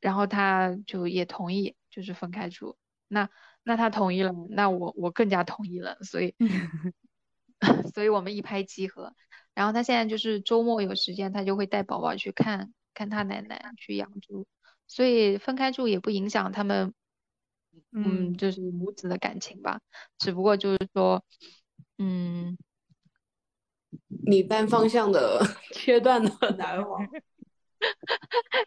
[0.00, 2.78] 然后他就也同意，就是分开住。
[3.08, 3.28] 那
[3.62, 6.34] 那他同意了，那我我更加同意了，所以
[7.94, 9.14] 所以我们一拍即合。
[9.54, 14.46] 然后他现在就是周末有时间，他就会带宝宝去看看他奶奶，去养猪，
[14.88, 16.94] 所以分开住也不影响他们，
[17.92, 19.80] 嗯，嗯就是母子的感情吧。
[20.18, 21.22] 只不过就是说，
[21.98, 22.56] 嗯，
[24.26, 25.42] 你单方向的
[25.74, 27.06] 切断了来往。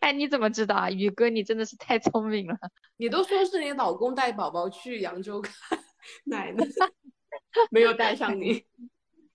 [0.02, 0.92] 哎，你怎么知道啊？
[0.92, 2.56] 宇哥，你真的是太聪明了。
[2.98, 5.56] 你都说是你老公带宝宝去扬州看
[6.26, 6.64] 奶奶，
[7.72, 8.64] 没有带上你。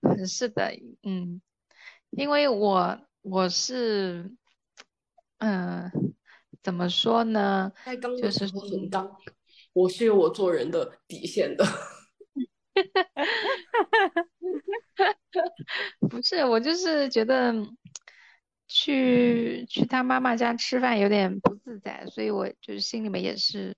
[0.24, 0.70] 是的，
[1.02, 1.42] 嗯，
[2.10, 4.30] 因为我我是，
[5.46, 5.92] 嗯、
[6.62, 7.70] 怎么说呢？
[7.84, 9.14] 在刚就是很刚，
[9.74, 11.62] 我是有我做人的底线的。
[16.08, 17.54] 不是，我就是觉得
[18.66, 23.76] 去去他妈妈家吃饭有点不自在，所以我就是心里面也是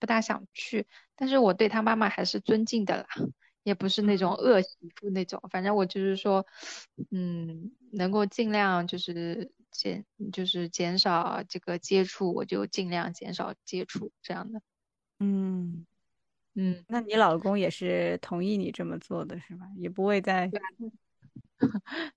[0.00, 0.88] 不大想去。
[1.14, 3.06] 但是我对他妈妈还是尊敬的啦，
[3.62, 5.40] 也不是那种恶媳妇那种。
[5.48, 6.44] 反正我就是说，
[7.12, 14.62] 嗯，能够尽量就是减就是减少这个接触，我就尽量减少接触这样的。
[15.18, 15.84] 嗯，
[16.54, 19.66] 嗯，那你老公也是同意你这么做的是吧？
[19.76, 20.48] 也不会再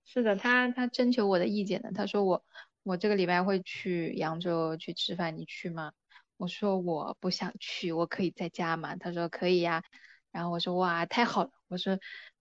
[0.04, 1.90] 是的，他他征求我的意见的。
[1.92, 2.44] 他说我
[2.84, 5.92] 我这个礼拜会去扬州去吃饭，你去吗？
[6.36, 8.94] 我说我不想去，我可以在家吗？
[8.96, 9.82] 他说可以呀。
[10.30, 11.50] 然后我说哇，太好了。
[11.68, 11.98] 我说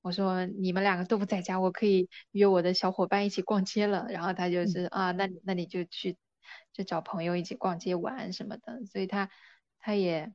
[0.07, 4.07] 我说你们两个都不在家，我可以约我的小伙伴一起逛街了。
[4.09, 6.15] 然后他就是啊，那那你就去
[6.71, 8.85] 就找朋友一起逛街玩什么的。
[8.85, 9.29] 所以他
[9.79, 10.31] 他也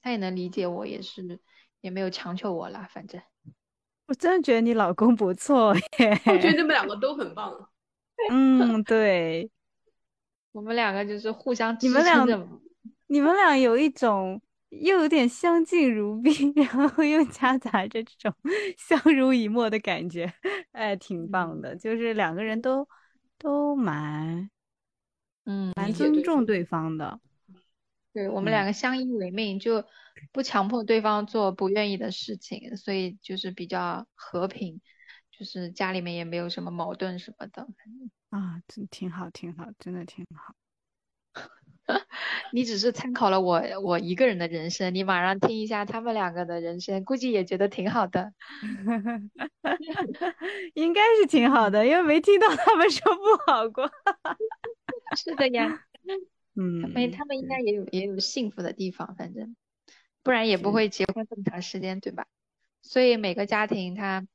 [0.00, 1.40] 他也能理解我，也是
[1.82, 3.20] 也没有强求我啦，反正。
[4.06, 5.82] 我真的觉得你老公不错耶。
[6.24, 7.68] 我觉得你们两个都很棒。
[8.30, 9.50] 嗯，对，
[10.52, 12.24] 我们两个就是互相支你们俩。
[13.08, 14.40] 你们俩有一种
[14.70, 18.34] 又有点相敬如宾， 然后又夹杂着这种
[18.76, 20.32] 相濡以沫的感觉，
[20.72, 21.74] 哎，挺棒的。
[21.76, 22.86] 就是两个人都
[23.38, 24.50] 都蛮
[25.44, 27.20] 嗯，蛮尊重对方的。
[28.12, 29.84] 对，我们嗯两个相依为命，就
[30.32, 34.80] 不强迫对方做不愿意的事情，所以就是比较和平，
[35.30, 37.68] 就是家里面也没有什么矛盾什么的。
[38.30, 40.54] 啊，真挺好，挺好，真的挺好。
[42.52, 48.32] 你只是参考了我我一个人的人生，你马上听一下他们两个的人生，估计也觉得挺好的。
[50.74, 53.90] 应该是挺好的，因为没听到他们说不好过。
[55.16, 55.76] 是的呀，他
[56.88, 59.54] 们嗯，他们应该也有也有幸福的地方，反正
[60.22, 62.26] 不然也不会结婚这么长时间，对吧？
[62.82, 64.26] 所以每个家庭他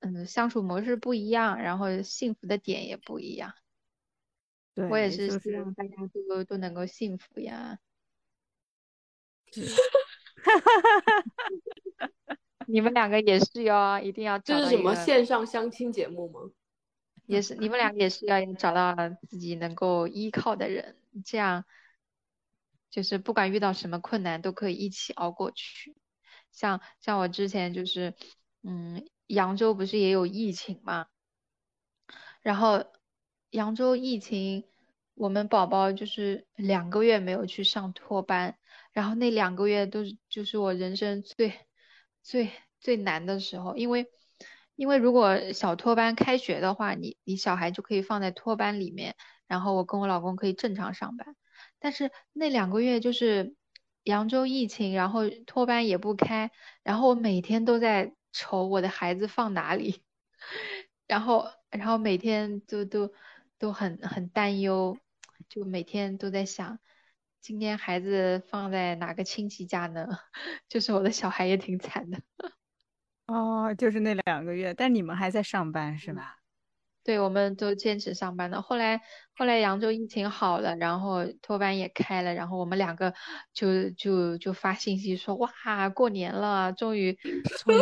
[0.00, 3.52] 嗯相处模式不一样，然后幸福的点也不一样。
[4.90, 5.90] 我也，是希望大家
[6.28, 7.78] 都都能够幸福呀。
[12.66, 16.40] 你们两个也是哟，一定要这是什么线上相亲节目吗？
[17.26, 18.94] 也是你们两个也是要找到
[19.28, 21.64] 自己能够依靠的人，这样
[22.90, 25.96] 就是不管遇到什么困难都可以一起熬过去。
[26.52, 28.14] 像像我之前就是，
[28.62, 31.06] 嗯，扬州不是也有疫情嘛，
[32.40, 32.84] 然后
[33.50, 34.64] 扬州疫情，
[35.14, 38.56] 我们宝宝就是两个月没有去上托班，
[38.92, 41.54] 然后那两个月都是就是我人生最
[42.22, 44.10] 最最难的时候，因为
[44.76, 49.16] 因为如果小托班开学的话，你你小孩就可以放在托班里面，
[49.46, 51.34] 然后我跟我老公可以正常上班，
[51.78, 53.54] 但是那两个月就是
[54.04, 56.50] 扬州疫情，然后托班也不开，
[56.82, 60.02] 然后我每天都在愁我的孩子放哪里，
[61.08, 63.12] 然后然后每天都都
[63.58, 64.96] 都很很担忧，
[65.48, 66.78] 就每天都在想，
[67.40, 70.06] 今天孩子放在哪个亲戚家呢？
[70.68, 72.20] 就是我的小孩也挺惨的。
[73.26, 76.36] 哦，就是那两个月，但你们还在上班是吧？
[77.04, 78.60] 对，我们都坚持上班的。
[78.60, 79.00] 后来，
[79.34, 83.14] 后来扬州疫情好了，然后托班也开了，然后我们两个
[83.54, 85.50] 就就就发信息说，哇，
[85.88, 87.18] 过年了，终于
[87.64, 87.74] 终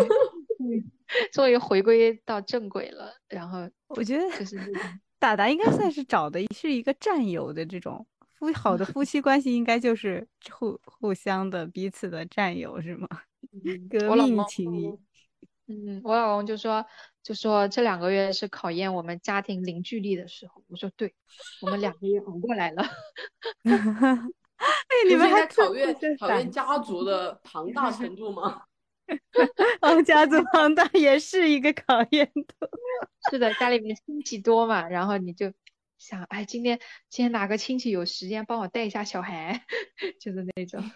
[0.70, 0.84] 于
[1.32, 3.12] 终于回归到正轨了。
[3.28, 4.56] 然后我觉得就是
[5.26, 8.06] 达达应该算是找的是一个战友的这种
[8.38, 13.08] 夫好的夫妻关系，应该就是互互相的彼此的战友是吗？
[13.90, 14.86] 革命情谊。
[15.66, 16.86] 嗯，我老公就说
[17.24, 20.62] 就说这两个月是考验我们家庭凝聚力的时候。
[20.68, 21.12] 我说对，
[21.60, 22.84] 我们两个月熬过来了。
[23.64, 28.62] 哎，你们还考验考验家族的庞大程度吗？
[29.80, 32.70] 哦，家族庞大也是一个考验的。
[33.30, 35.52] 是的，家里面亲戚多嘛，然后你就
[35.98, 36.78] 想，哎，今天
[37.08, 39.64] 今天哪个亲戚有时间帮我带一下小孩，
[40.20, 40.90] 就是那种。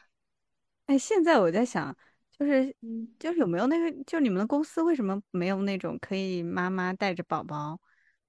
[0.86, 1.96] 哎，现在我在想，
[2.36, 7.80] 就是嗯就是有没有那个，就你们的公司为什么没有那种可以妈妈带着宝宝，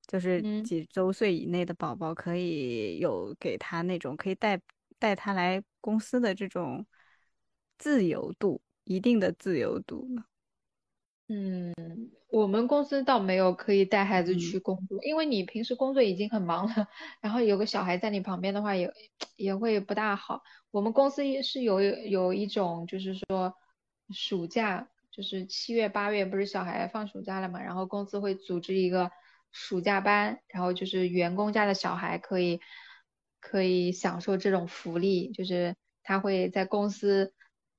[0.05, 4.59] 就是嗯几周岁以内的宝宝可以有给他那种可以带
[4.99, 6.85] 带他来公司的这种
[7.79, 10.23] 自由度，一定的自由度呢？
[11.33, 11.73] 嗯，
[12.27, 16.89] 我们公司倒没有可以带孩子嗯去工作，因为你平时工作已经很忙了，
[17.21, 18.91] 然后有个小孩在你旁边的话也
[19.37, 20.41] 也会不大好。
[20.71, 23.55] 我们公司也是有有一种就是说
[24.09, 29.09] 暑假，就是七月八月不是小孩放暑假了嘛，然后公司会组织一个
[29.51, 32.59] 暑假班，然后就是员工家的小孩可以
[33.39, 37.33] 可以享受这种福利，就是他会在公司。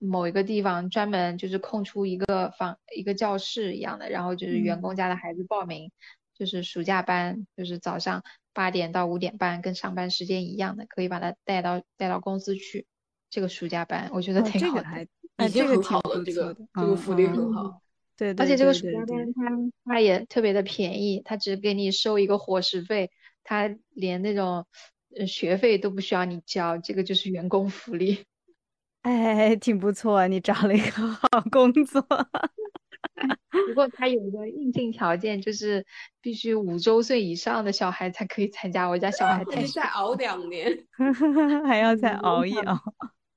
[0.04, 5.92] 某一个地方专门就是空出一个房一个教室一样的，然后就是员工家的孩子报名，
[6.34, 8.22] 就是暑假班，就是早上
[8.52, 12.86] 八点到五点半，跟上班时间一样的，可以把他带到带到公司去。
[13.30, 17.80] 这个暑假班我觉得哦，挺好的，这个还已哎，经这个挺很好了，这个这个福利嗯嗯，很好。
[18.14, 23.10] 对对而且这个暑假班对，它它也特别的便宜，它只给你收一个伙食费，
[23.42, 24.66] 它连那种
[25.16, 28.24] 呃学费都不需要你交，这个就是员工福利。
[29.02, 32.00] 哎，挺不错，你找了一个好工作。
[33.68, 35.84] 不过他有一个硬性条件，就是
[36.20, 38.88] 必须五周岁以上的小孩才可以参加。
[38.88, 40.86] 我家小孩 太小再熬两年。
[41.66, 42.78] 还要再嗯熬一熬。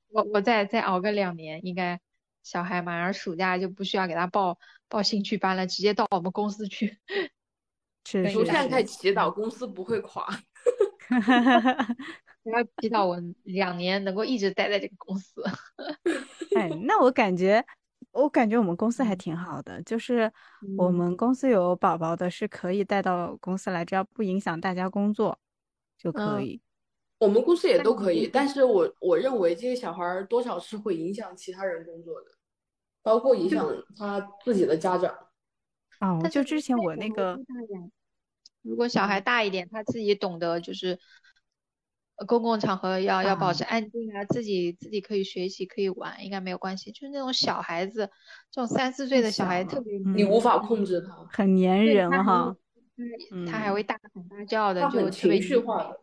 [0.10, 2.00] 我我再再熬个两年，应该
[2.44, 7.00] 小孩马上暑假就不需要给他报报兴趣班了，直接到我们公司去。
[8.06, 10.28] 是是跟你我现在，开始祈祷公司不会垮。
[12.44, 15.44] 我要祈祷我两年能够一直待在这个公司。
[16.56, 17.64] 哎，那我感觉，
[18.12, 20.32] 我感觉我们公司还嗯挺好的，就是
[20.78, 25.38] 我嗯们公司有宝宝的，是可以带到公司来，只要不影响大家工作
[25.98, 26.62] 就可嗯，以。
[27.18, 32.28] 我们公司也都可以，但是我我认为这些小孩儿多少是会影响其他人工作的，
[33.02, 33.66] 包括影响
[33.98, 35.14] 他自己的家长。
[36.02, 37.40] 哦，但就之前我那个？
[38.66, 41.00] 如果小孩大一点，他自己懂得就是
[42.16, 46.92] 呃公共场合要要保啊，持安静啊，自己自己可以学习可以玩，应该没有关系。
[46.92, 48.10] 就是那种小孩子，
[48.52, 52.56] 这种三四岁的小孩特别你无嗯，法控制他，很粘人哈，
[52.98, 56.00] 会，他他还嗯，会大喊大叫的，就情绪，化的。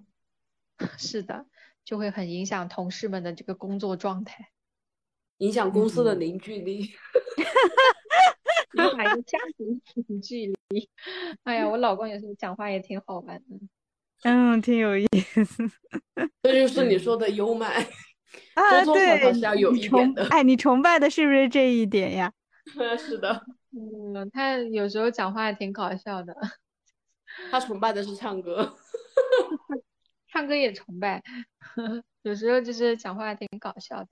[0.98, 1.46] 是的，
[1.84, 4.50] 就会很影响同事们的这个工作状态，
[5.38, 6.90] 影响公司的嗯，凝聚力。
[8.74, 10.88] 影响一个家庭凝聚力。
[11.44, 13.60] 哎呀，我老公有时候讲话也挺好玩的。
[14.24, 15.70] 嗯，挺有意思。
[16.42, 17.82] 这就是你嗯说的优麦，
[18.54, 20.24] 啊，对，是要有你一点的。
[20.24, 22.32] 崇哎，你崇拜的是不是这一点呀？
[22.98, 26.34] 是的，嗯，他有时候讲话也挺搞笑的，
[27.50, 28.76] 他崇拜的是唱歌。
[30.28, 31.22] 唱歌也崇拜，
[32.22, 34.08] 有时候就是讲话挺搞笑的。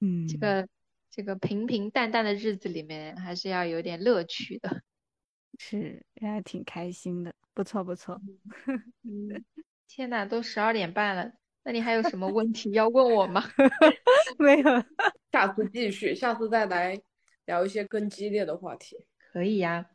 [0.00, 0.68] 嗯这嗯，个
[1.14, 4.82] 这个平平淡淡的日子里面，还是要有点乐趣的。
[5.60, 8.20] 是，还挺开心的，不错不错。
[9.04, 9.44] 嗯，
[9.86, 11.30] 天呐，都十二点半了，
[11.62, 13.44] 那你还有什么问题要问我吗？
[14.38, 14.84] 没有，
[15.30, 17.00] 下次继续，下次再来
[17.44, 18.96] 聊一些更激烈的话题。
[19.32, 19.86] 可以呀，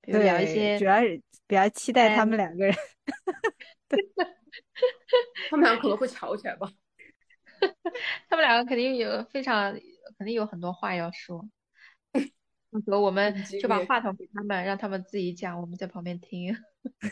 [0.00, 2.74] 比如聊一，些主要是比较期待他们两个人。
[5.48, 6.68] 他们俩可能会吵起来吧？
[8.28, 9.72] 他们两个肯定有非常
[10.18, 11.48] 肯定有很多话要说。
[12.70, 16.56] 到时候我们就把话筒给他们，让他们自己讲，我们在旁边听。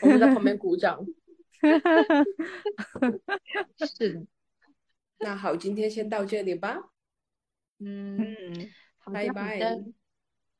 [0.01, 1.05] 我们在旁边 鼓掌。
[3.77, 4.25] 是的，
[5.19, 6.77] 那好，今天先到这里吧，
[7.79, 8.35] 嗯，
[9.05, 9.59] 拜拜，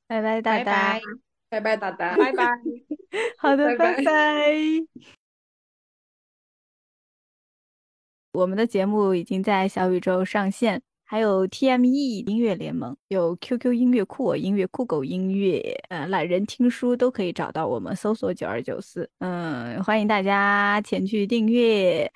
[0.07, 1.01] 拜拜，大拜大拜，。
[1.49, 2.45] 拜拜，达达，拜拜。
[3.37, 5.22] 好的，拜拜拜拜。
[8.33, 19.07] 我们的节目已经在小宇宙上线，还有 TME 音乐联盟，有 QQ 音乐、酷我音乐、酷狗音乐，呃，懒人听书都可以找到我们，搜索九二九四。
[19.19, 22.11] 嗯，欢迎大家前去订阅，